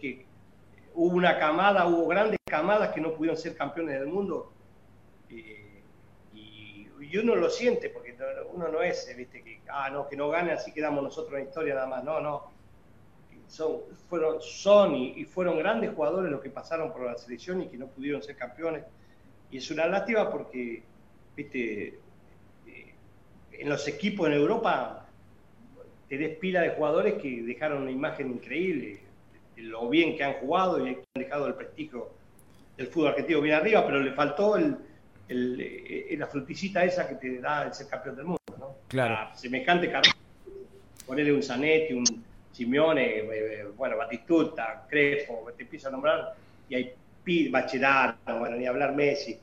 que 0.00 0.24
hubo 0.94 1.16
una 1.16 1.38
camada, 1.40 1.86
hubo 1.86 2.06
grandes 2.06 2.38
camadas 2.48 2.92
que 2.92 3.00
no 3.00 3.14
pudieron 3.14 3.36
ser 3.36 3.56
campeones 3.56 3.98
del 3.98 4.08
mundo, 4.08 4.52
eh, 5.28 5.82
y, 6.34 6.88
y, 7.00 7.18
uno 7.18 7.34
lo 7.34 7.50
siente, 7.50 7.90
porque 7.90 8.03
uno 8.52 8.68
no 8.68 8.82
es, 8.82 9.12
¿viste? 9.16 9.42
Que, 9.42 9.60
ah, 9.68 9.90
no, 9.90 10.08
que 10.08 10.16
no 10.16 10.28
gane, 10.28 10.52
así 10.52 10.72
quedamos 10.72 11.02
nosotros 11.02 11.34
en 11.34 11.44
la 11.44 11.48
historia 11.48 11.74
nada 11.74 11.86
más, 11.86 12.04
no, 12.04 12.20
no. 12.20 12.54
Son, 13.48 13.80
fueron, 14.08 14.40
son 14.40 14.94
y, 14.94 15.24
fueron 15.24 15.58
grandes 15.58 15.94
jugadores 15.94 16.30
los 16.30 16.40
que 16.40 16.50
pasaron 16.50 16.92
por 16.92 17.04
la 17.04 17.16
selección 17.16 17.62
y 17.62 17.68
que 17.68 17.76
no 17.76 17.86
pudieron 17.86 18.22
ser 18.22 18.36
campeones. 18.36 18.84
Y 19.50 19.58
es 19.58 19.70
una 19.70 19.86
lástima 19.86 20.30
porque, 20.30 20.82
viste, 21.36 21.98
en 23.52 23.68
los 23.68 23.86
equipos 23.86 24.26
en 24.28 24.34
Europa 24.34 25.06
tenés 26.08 26.36
pila 26.38 26.62
de 26.62 26.70
jugadores 26.70 27.14
que 27.14 27.42
dejaron 27.42 27.82
una 27.82 27.90
imagen 27.90 28.30
increíble, 28.30 29.00
lo 29.56 29.88
bien 29.88 30.16
que 30.16 30.24
han 30.24 30.34
jugado 30.34 30.84
y 30.84 30.90
han 30.90 30.96
dejado 31.14 31.46
el 31.46 31.54
prestigio 31.54 32.10
del 32.76 32.88
fútbol 32.88 33.08
argentino 33.08 33.40
bien 33.40 33.54
arriba, 33.54 33.86
pero 33.86 34.00
le 34.00 34.12
faltó 34.12 34.56
el, 34.56 34.76
el, 35.28 36.18
la 36.18 36.26
fruticita 36.26 36.84
esa 36.84 37.08
que 37.08 37.14
te 37.16 37.40
da 37.40 37.64
el 37.64 37.74
ser 37.74 37.88
campeón 37.88 38.16
del 38.16 38.24
mundo. 38.24 38.40
¿no? 38.58 38.76
Claro. 38.88 39.36
semejante 39.36 39.90
carrera, 39.90 40.16
ponerle 41.06 41.32
un 41.32 41.42
Zanetti, 41.42 41.94
un 41.94 42.04
Simeone, 42.52 43.18
eh, 43.18 43.28
eh, 43.30 43.64
bueno, 43.76 43.96
Batistuta, 43.96 44.86
Crespo, 44.88 45.50
te 45.56 45.64
empiezo 45.64 45.88
a 45.88 45.90
nombrar, 45.90 46.34
y 46.68 46.74
hay 46.74 46.94
Bachedato, 47.50 48.38
bueno, 48.38 48.56
ni 48.56 48.66
hablar 48.66 48.94
Messi, 48.94 49.38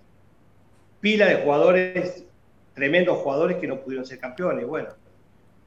pila 0.99 1.25
de 1.25 1.35
jugadores 1.37 2.25
tremendos 2.73 3.17
jugadores 3.17 3.57
que 3.57 3.67
no 3.67 3.79
pudieron 3.79 4.05
ser 4.05 4.19
campeones. 4.19 4.65
Bueno, 4.65 4.89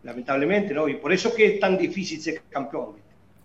lamentablemente, 0.03 0.74
¿no? 0.74 0.88
Y 0.88 0.94
por 0.94 1.12
eso 1.12 1.35
que 1.35 1.55
es 1.55 1.61
tan 1.61 1.77
difícil 1.77 2.20
ser 2.20 2.42
campeón. 2.48 2.96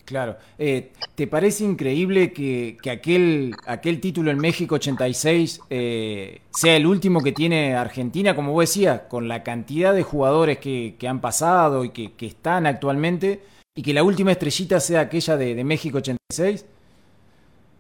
Claro. 0.10 0.38
Eh, 0.58 0.92
¿Te 1.14 1.28
parece 1.28 1.64
increíble 1.64 2.34
que, 2.34 2.80
aquel, 2.92 3.56
aquel 3.68 4.02
título 4.02 4.32
en 4.32 4.40
México 4.40 4.74
86 4.74 5.62
eh, 5.70 6.42
sea 6.50 6.76
el 6.76 6.88
último 6.88 7.22
que 7.22 7.32
tiene 7.32 7.76
Argentina, 7.76 8.36
como 8.36 8.54
vos 8.54 8.64
decías, 8.64 9.02
con 9.02 9.28
la 9.28 9.44
cantidad 9.44 9.94
de 9.94 10.02
jugadores 10.02 10.58
que, 10.58 10.98
han 11.08 11.22
pasado 11.22 11.86
y 11.86 11.92
que, 11.92 12.26
están 12.26 12.66
actualmente, 12.66 13.44
y 13.76 13.84
que 13.84 13.94
la 13.94 14.02
última 14.02 14.32
estrellita 14.32 14.80
sea 14.80 15.02
aquella 15.02 15.38
de, 15.38 15.64
México 15.64 16.00
86? 16.00 16.66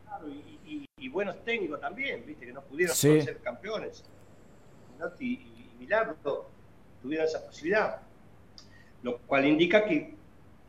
Claro, 0.05 0.27
y, 0.67 1.09
buenos 1.09 1.43
técnicos 1.43 1.81
también, 1.81 2.23
¿viste? 2.27 2.45
Que 2.45 2.53
no 2.53 2.61
pudieron 2.61 2.95
ser 2.95 3.39
campeones. 3.39 4.03
Y, 5.19 5.39
Milagro 5.79 6.15
tuviera 7.01 7.23
esa 7.23 7.43
posibilidad. 7.43 8.01
Lo 9.01 9.17
cual 9.17 9.47
indica 9.47 9.83
que 9.83 10.18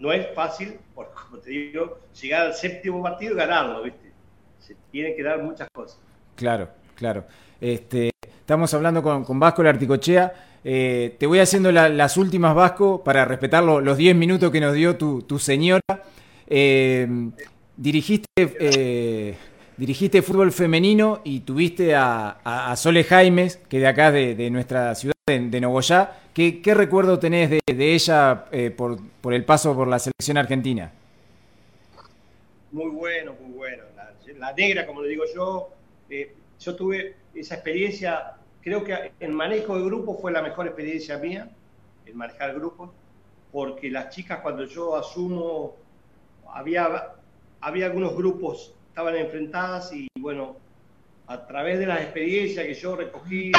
no 0.01 0.13
es 0.13 0.27
fácil, 0.35 0.79
porque 0.95 1.13
como 1.29 1.41
te 1.41 1.51
digo, 1.51 2.01
llegar 2.21 2.47
al 2.47 2.55
séptimo 2.55 3.03
partido 3.03 3.35
y 3.35 3.37
ganarlo, 3.37 3.83
¿viste? 3.83 4.11
Se 4.59 4.75
tienen 4.91 5.15
que 5.15 5.23
dar 5.23 5.41
muchas 5.43 5.69
cosas. 5.73 6.01
Claro, 6.35 6.69
claro. 6.97 7.25
Este, 7.61 8.11
estamos 8.23 8.73
hablando 8.75 9.03
con, 9.03 9.25
con 9.25 9.39
Vasco 9.39 9.63
Larticochea. 9.63 10.33
Eh, 10.63 11.17
te 11.19 11.27
voy 11.27 11.39
haciendo 11.39 11.73
las 11.73 12.17
últimas, 12.17 12.55
Vasco, 12.55 13.03
para 13.03 13.25
respetar 13.25 13.63
los 13.63 13.97
10 13.97 14.17
minutos 14.17 14.51
que 14.51 14.61
nos 14.61 14.75
dio 14.75 14.97
tu, 14.97 15.23
tu 15.23 15.39
señora. 15.39 15.81
Eh, 16.47 17.07
dirigiste 17.77 18.27
eh, 18.37 19.37
dirigiste 19.81 20.21
fútbol 20.21 20.53
femenino 20.53 21.23
y 21.25 21.41
tuviste 21.41 21.95
a, 21.95 22.75
Sole 22.77 23.03
Jaimes, 23.03 23.57
que 23.57 23.79
de 23.79 23.87
acá, 23.87 24.13
de, 24.13 24.51
nuestra 24.51 24.95
ciudad, 24.95 25.15
de, 25.27 25.59
Nogoyá. 25.59 26.21
¿Qué, 26.35 26.61
recuerdo 26.75 27.19
tenés 27.19 27.49
de, 27.49 27.61
ella 27.67 28.45
eh, 28.53 28.71
por, 28.71 29.01
el 29.33 29.45
paso 29.47 29.75
por 29.75 29.89
la 29.89 29.99
selección 29.99 30.37
argentina? 30.37 30.93
Muy 32.73 32.91
bueno, 32.91 33.35
muy 33.41 33.53
bueno. 33.55 33.85
La, 34.39 34.53
negra, 34.53 34.87
como 34.87 35.01
le 35.01 35.09
digo 35.09 35.25
yo, 35.35 35.71
eh, 36.11 36.35
yo 36.61 36.77
tuve 36.77 37.17
esa 37.35 37.55
experiencia, 37.55 38.35
creo 38.61 38.85
que 38.85 39.13
el 39.19 39.33
manejo 39.33 39.79
de 39.79 39.85
grupo 39.85 40.19
fue 40.21 40.31
la 40.31 40.43
mejor 40.43 40.67
experiencia 40.67 41.17
mía, 41.17 41.49
el 42.05 42.15
manejar 42.15 42.55
grupos, 42.55 42.91
porque 43.51 43.91
las 43.91 44.15
chicas 44.15 44.41
cuando 44.41 44.65
yo 44.67 44.95
asumo, 44.95 45.77
había, 46.53 47.15
había 47.63 47.87
algunos 47.87 48.15
grupos 48.15 48.75
estaban 48.91 49.17
enfrentadas 49.17 49.93
y 49.93 50.09
bueno, 50.19 50.57
a 51.27 51.47
través 51.47 51.79
de 51.79 51.87
las 51.87 52.01
experiencias 52.01 52.67
que 52.67 52.75
yo 52.75 52.97
recogí, 52.97 53.53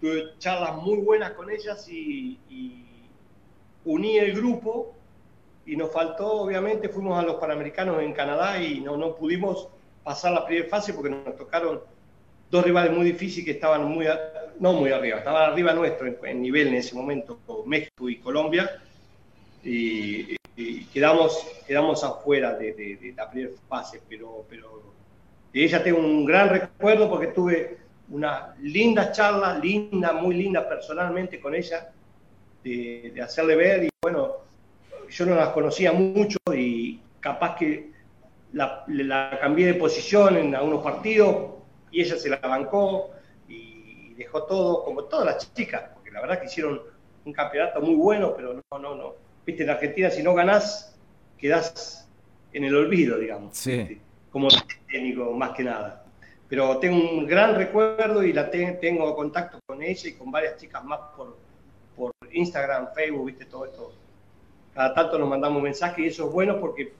tuve 0.00 0.38
charlas 0.38 0.76
muy 0.76 0.98
buenas 0.98 1.32
con 1.32 1.50
ellas 1.50 1.88
y, 1.88 2.38
uní 3.84 4.18
el 4.18 4.34
grupo 4.34 4.94
y 5.64 5.76
nos 5.76 5.92
faltó, 5.92 6.42
obviamente, 6.42 6.88
fuimos 6.88 7.18
a 7.18 7.22
los 7.22 7.36
Panamericanos 7.36 8.02
en 8.02 8.12
Canadá 8.12 8.60
y 8.60 8.80
no, 8.80 8.96
no 8.96 9.14
pudimos 9.14 9.68
pasar 10.02 10.32
la 10.32 10.44
primera 10.46 10.68
fase 10.68 10.92
porque 10.92 11.10
nos 11.10 11.36
tocaron 11.36 11.80
dos 12.50 12.64
rivales 12.64 12.92
muy 12.92 13.04
difíciles 13.04 13.44
que 13.44 13.52
estaban 13.52 13.84
muy, 13.84 14.06
no 14.60 14.72
muy 14.72 14.90
arriba, 14.90 15.18
estaban 15.18 15.50
arriba 15.50 15.72
nuestro 15.72 16.06
en, 16.24 16.42
nivel 16.42 16.68
en 16.68 16.74
ese 16.74 16.94
momento, 16.94 17.38
México 17.64 18.08
y 18.08 18.18
Colombia. 18.18 18.80
Y, 19.64 20.36
quedamos, 20.92 21.46
quedamos 21.66 22.02
afuera 22.02 22.54
de, 22.54 23.14
la 23.16 23.30
primera 23.30 23.54
fase, 23.68 24.00
pero, 24.08 24.44
pero 24.48 24.82
de 25.52 25.64
ella 25.64 25.82
tengo 25.82 25.98
un 25.98 26.24
gran 26.24 26.48
recuerdo 26.48 27.10
porque 27.10 27.28
tuve 27.28 27.78
una 28.08 28.54
linda 28.60 29.12
charla, 29.12 29.58
linda, 29.58 30.12
muy 30.12 30.34
linda 30.34 30.66
personalmente 30.66 31.40
con 31.40 31.54
ella, 31.54 31.92
de, 32.64 33.14
hacerle 33.22 33.56
ver 33.56 33.84
y 33.84 33.88
bueno, 34.02 34.36
yo 35.08 35.26
no 35.26 35.34
las 35.34 35.50
conocía 35.50 35.92
mucho 35.92 36.38
y 36.54 37.00
capaz 37.20 37.56
que 37.56 37.90
la, 38.52 38.84
la, 38.88 39.38
cambié 39.40 39.66
de 39.66 39.74
posición 39.74 40.36
en 40.36 40.54
algunos 40.54 40.82
partidos 40.82 41.54
y 41.90 42.00
ella 42.00 42.16
se 42.16 42.30
la 42.30 42.38
bancó 42.38 43.10
y 43.48 44.14
dejó 44.14 44.44
todo, 44.44 44.84
como 44.84 45.04
todas 45.04 45.26
las 45.26 45.54
chicas, 45.54 45.90
porque 45.92 46.10
la 46.10 46.22
verdad 46.22 46.40
que 46.40 46.46
hicieron 46.46 46.80
un 47.24 47.32
campeonato 47.32 47.80
muy 47.80 47.94
bueno, 47.94 48.32
pero 48.34 48.54
no, 48.54 48.78
no, 48.78 48.94
no, 48.94 49.25
viste, 49.46 49.62
en 49.62 49.70
Argentina 49.70 50.10
si 50.10 50.22
no 50.22 50.34
ganás, 50.34 50.94
quedás 51.38 52.08
en 52.52 52.64
el 52.64 52.74
olvido, 52.74 53.18
digamos. 53.18 53.56
Sí. 53.56 54.00
Como 54.30 54.48
técnico, 54.90 55.32
más 55.32 55.52
que 55.52 55.62
nada. 55.62 56.04
Pero 56.48 56.78
tengo 56.78 56.96
un 56.96 57.26
gran 57.26 57.54
recuerdo 57.54 58.22
y 58.22 58.32
la 58.32 58.50
tengo 58.50 59.14
contacto 59.16 59.58
con 59.66 59.82
ella 59.82 60.08
y 60.08 60.12
con 60.12 60.30
varias 60.30 60.56
chicas 60.58 60.84
más 60.84 61.00
por, 61.16 61.36
por 61.96 62.12
Instagram, 62.30 62.88
Facebook, 62.94 63.26
viste, 63.26 63.44
todo 63.46 63.64
esto. 63.64 63.92
Cada 64.74 64.94
tanto 64.94 65.18
nos 65.18 65.28
mandamos 65.28 65.62
mensajes 65.62 65.98
y 65.98 66.08
eso 66.08 66.26
es 66.26 66.32
bueno 66.32 66.60
porque, 66.60 66.92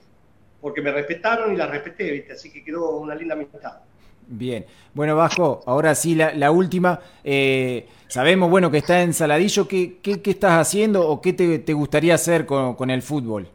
porque 0.59 0.81
me 0.81 0.91
respetaron 0.91 1.53
y 1.53 1.57
la 1.57 1.67
respeté, 1.67 2.11
viste, 2.11 2.33
así 2.33 2.51
que 2.51 2.63
quedó 2.63 2.97
una 2.97 3.13
linda 3.13 3.35
amistad. 3.35 3.79
Bien. 4.27 4.65
Bueno, 4.93 5.15
Vasco, 5.15 5.61
ahora 5.65 5.95
sí, 5.95 6.15
la, 6.15 6.51
última. 6.51 6.99
Eh, 7.23 7.87
sabemos, 8.07 8.49
bueno, 8.49 8.69
que 8.69 8.79
está 8.79 9.01
en 9.01 9.13
Saladillo. 9.13 9.67
¿Qué, 9.67 9.99
qué, 10.01 10.19
estás 10.25 10.59
haciendo 10.59 11.07
o 11.07 11.21
qué 11.21 11.33
te, 11.33 11.73
gustaría 11.73 12.15
hacer 12.15 12.45
con, 12.45 12.89
el 12.89 13.01
fútbol? 13.01 13.47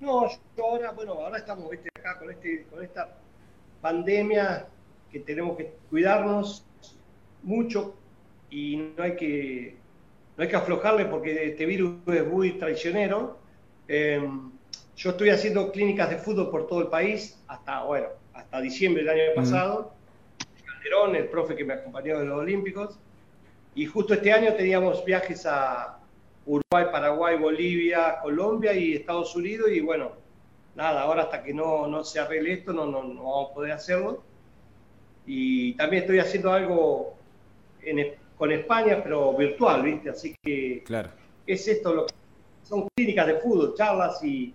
No, 0.00 0.28
yo 0.56 0.66
ahora, 0.66 0.90
bueno, 0.90 1.12
ahora 1.12 1.38
estamos 1.38 1.70
acá 1.94 2.18
con, 2.18 2.30
este, 2.30 2.66
con 2.70 2.82
esta 2.82 3.16
pandemia 3.80 4.66
que 5.10 5.20
tenemos 5.20 5.56
que 5.56 5.72
cuidarnos 5.88 6.64
mucho 7.42 7.94
y 8.50 8.76
no 8.96 9.04
hay 9.04 9.14
que, 9.14 9.76
no 10.36 10.42
hay 10.42 10.48
que 10.48 10.56
aflojarle 10.56 11.04
porque 11.04 11.46
este 11.46 11.64
virus 11.64 11.96
es 12.08 12.26
muy 12.26 12.58
traicionero. 12.58 13.38
Em, 13.86 14.50
yo 14.96 15.10
estoy 15.10 15.30
haciendo 15.30 15.70
clínicas 15.70 16.10
de 16.10 16.18
fútbol 16.18 16.50
por 16.50 16.66
todo 16.66 16.80
el 16.80 16.88
país 16.88 17.38
hasta, 17.46 17.84
bueno, 17.84 18.08
hasta 18.34 18.60
diciembre 18.60 19.02
del 19.04 19.12
año 19.12 19.34
pasado. 19.34 19.94
Calderón, 20.64 21.16
el 21.16 21.28
profe 21.28 21.56
que 21.56 21.64
me 21.64 21.74
acompañó 21.74 22.18
de 22.18 22.26
los 22.26 22.38
Olímpicos. 22.38 22.98
Y 23.74 23.86
justo 23.86 24.14
este 24.14 24.32
año 24.32 24.54
teníamos 24.54 25.04
viajes 25.04 25.46
a 25.46 25.98
Uruguay, 26.46 26.86
Paraguay, 26.92 27.38
Bolivia, 27.38 28.18
Colombia 28.22 28.72
y 28.72 28.94
Estados 28.94 29.34
Unidos. 29.34 29.70
Y 29.70 29.80
bueno, 29.80 30.12
nada, 30.74 31.02
ahora 31.02 31.22
hasta 31.22 31.42
que 31.42 31.54
no, 31.54 31.86
no 31.86 32.04
se 32.04 32.20
arregle 32.20 32.52
esto 32.52 32.72
no, 32.72 32.86
no, 32.86 33.02
no, 33.02 33.22
vamos 33.22 33.50
a 33.50 33.54
poder 33.54 33.72
hacerlo. 33.72 34.22
Y 35.26 35.74
también 35.74 36.02
estoy 36.02 36.18
haciendo 36.18 36.52
algo 36.52 37.14
en, 37.82 38.14
con 38.36 38.52
España, 38.52 39.00
pero 39.02 39.34
virtual, 39.34 39.82
¿viste? 39.82 40.10
Así 40.10 40.34
que 40.42 40.82
claro. 40.84 41.10
es 41.46 41.66
esto 41.66 41.94
lo 41.94 42.06
que 42.06 42.14
son 42.62 42.88
clínicas 42.94 43.26
de 43.26 43.36
fútbol, 43.36 43.74
charlas 43.74 44.22
y 44.22 44.54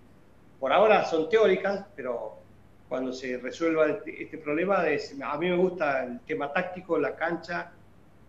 por 0.58 0.72
ahora 0.72 1.04
son 1.04 1.28
teóricas, 1.28 1.86
pero 1.96 2.39
cuando 2.90 3.12
se 3.12 3.38
resuelva 3.38 3.86
este, 3.86 4.24
este 4.24 4.36
problema, 4.36 4.80
a 4.80 5.38
mí 5.38 5.48
me 5.48 5.56
gusta 5.56 6.02
el 6.04 6.18
tema 6.26 6.52
táctico, 6.52 6.98
la 6.98 7.14
cancha, 7.14 7.70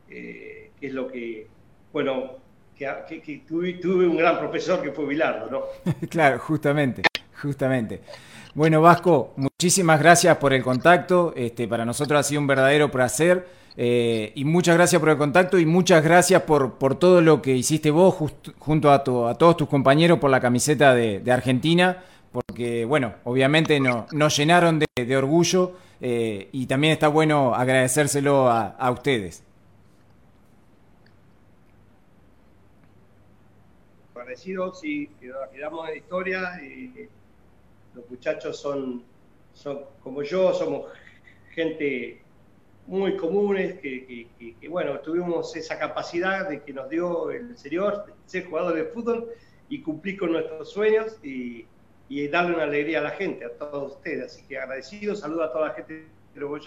eh, 0.07 0.69
que 0.79 0.87
es 0.87 0.93
lo 0.93 1.07
que, 1.07 1.47
bueno, 1.91 2.37
que, 2.77 3.43
tuve, 3.47 4.07
un 4.07 4.15
gran 4.15 4.37
profesor 4.37 4.79
que 4.83 4.91
fue 4.91 5.07
Bilardo, 5.07 5.49
¿no? 5.49 5.63
claro, 6.09 6.37
justamente, 6.37 7.01
justamente. 7.41 8.01
Bueno, 8.53 8.83
Vasco, 8.83 9.33
muchísimas 9.35 9.99
gracias 9.99 10.37
por 10.37 10.53
el 10.53 10.61
contacto. 10.61 11.33
Este, 11.35 11.67
para 11.67 11.83
nosotros 11.83 12.19
ha 12.19 12.23
sido 12.23 12.41
un 12.41 12.45
verdadero 12.45 12.91
placer. 12.91 13.47
Eh, 13.77 14.31
y 14.35 14.45
muchas 14.45 14.75
gracias 14.75 14.99
por 14.99 15.09
el 15.09 15.17
contacto 15.17 15.57
y 15.57 15.65
muchas 15.65 16.03
gracias 16.03 16.43
por, 16.43 16.73
por 16.73 16.99
todo 16.99 17.21
lo 17.21 17.41
que 17.41 17.55
hiciste 17.55 17.89
vos 17.89 18.15
junto 18.59 18.91
a, 18.91 18.95
a, 18.95 19.03
todos 19.03 19.57
tus 19.57 19.67
compañeros 19.67 20.19
por 20.19 20.29
la 20.29 20.39
camiseta 20.41 20.93
de, 20.93 21.31
Argentina, 21.31 22.03
porque, 22.31 22.85
bueno, 22.85 23.15
obviamente 23.23 23.79
no, 23.79 24.07
nos 24.11 24.37
llenaron 24.37 24.79
de, 24.79 25.17
orgullo 25.17 25.73
eh, 25.99 26.49
y 26.51 26.65
también 26.65 26.93
está 26.93 27.07
bueno 27.07 27.53
agradecérselo 27.53 28.49
a 28.49 28.91
ustedes. 28.91 29.43
agradecidos 34.31 34.83
y 34.83 35.07
quedamos 35.53 35.89
en 35.89 35.97
historia. 35.97 36.61
Y 36.63 37.09
los 37.93 38.09
muchachos 38.09 38.59
son, 38.59 39.03
son 39.53 39.81
como 40.03 40.23
yo, 40.23 40.53
somos 40.53 40.85
gente 41.51 42.21
muy 42.87 43.15
comunes, 43.15 43.79
que, 43.79 44.27
bueno, 44.69 44.99
tuvimos 44.99 45.55
esa 45.55 45.77
capacidad 45.77 46.49
de 46.49 46.63
que 46.63 46.73
nos 46.73 46.89
dio 46.89 47.31
el 47.31 47.57
Señor 47.57 48.05
ser 48.25 48.45
jugador 48.45 48.75
de 48.75 48.85
fútbol 48.85 49.29
y 49.69 49.81
cumplir 49.81 50.17
con 50.17 50.31
nuestros 50.31 50.71
sueños 50.71 51.17
y, 51.23 51.65
darle 52.27 52.55
una 52.55 52.63
alegría 52.63 52.99
a 52.99 53.03
la 53.03 53.11
gente, 53.11 53.45
a 53.45 53.49
todos 53.49 53.93
ustedes. 53.93 54.33
Así 54.33 54.43
que 54.47 54.57
agradecido, 54.57 55.15
saludo 55.15 55.43
a 55.43 55.51
toda 55.51 55.69
la 55.69 55.73
gente 55.73 56.07
de 56.33 56.39
Uruguay. 56.43 56.61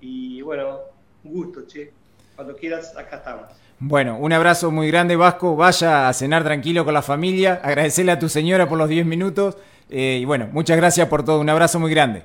Y 0.00 0.42
bueno, 0.42 0.78
un 1.24 1.32
gusto, 1.32 1.66
che. 1.66 1.92
Cuando 2.34 2.56
quieras, 2.56 2.96
acá 2.96 3.16
estamos. 3.16 3.46
Bueno, 3.78 4.18
un 4.18 4.32
abrazo 4.32 4.70
muy 4.70 4.88
grande, 4.88 5.16
Vasco. 5.16 5.56
Vaya 5.56 6.08
a 6.08 6.12
cenar 6.12 6.44
tranquilo 6.44 6.84
con 6.84 6.94
la 6.94 7.02
familia. 7.02 7.60
Agradecerle 7.62 8.12
a 8.12 8.18
tu 8.18 8.28
señora 8.28 8.68
por 8.68 8.78
los 8.78 8.88
10 8.88 9.06
minutos. 9.06 9.56
Eh, 9.88 10.18
y 10.20 10.24
bueno, 10.24 10.48
muchas 10.52 10.76
gracias 10.76 11.08
por 11.08 11.24
todo. 11.24 11.40
Un 11.40 11.48
abrazo 11.50 11.78
muy 11.78 11.90
grande. 11.90 12.24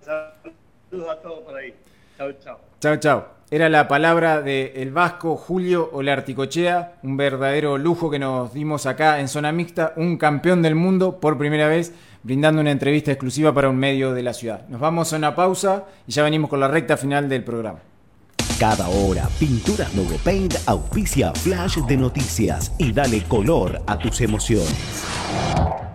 Saludos 0.00 1.08
a 1.08 1.22
todos 1.22 1.40
por 1.40 1.56
ahí. 1.56 1.74
Chao, 2.16 2.32
chao. 2.32 2.60
Chao, 2.80 2.96
chao. 2.96 3.39
Era 3.52 3.68
la 3.68 3.88
palabra 3.88 4.42
del 4.42 4.92
Vasco 4.92 5.36
Julio 5.36 5.90
Olarticochea, 5.92 7.00
un 7.02 7.16
verdadero 7.16 7.78
lujo 7.78 8.08
que 8.08 8.20
nos 8.20 8.54
dimos 8.54 8.86
acá 8.86 9.18
en 9.18 9.26
Zona 9.26 9.50
Mixta, 9.50 9.92
un 9.96 10.18
campeón 10.18 10.62
del 10.62 10.76
mundo 10.76 11.18
por 11.18 11.36
primera 11.36 11.66
vez, 11.66 11.92
brindando 12.22 12.60
una 12.60 12.70
entrevista 12.70 13.10
exclusiva 13.10 13.52
para 13.52 13.68
un 13.68 13.76
medio 13.76 14.14
de 14.14 14.22
la 14.22 14.34
ciudad. 14.34 14.68
Nos 14.68 14.80
vamos 14.80 15.12
a 15.12 15.16
una 15.16 15.34
pausa 15.34 15.86
y 16.06 16.12
ya 16.12 16.22
venimos 16.22 16.48
con 16.48 16.60
la 16.60 16.68
recta 16.68 16.96
final 16.96 17.28
del 17.28 17.42
programa. 17.42 17.80
Cada 18.60 18.88
hora, 18.88 19.28
Pinturas 19.40 19.92
Logo 19.96 20.16
Paint 20.22 20.54
auspicia 20.66 21.32
flash 21.34 21.78
de 21.78 21.96
noticias 21.96 22.72
y 22.78 22.92
dale 22.92 23.24
color 23.24 23.82
a 23.84 23.98
tus 23.98 24.20
emociones. 24.20 25.89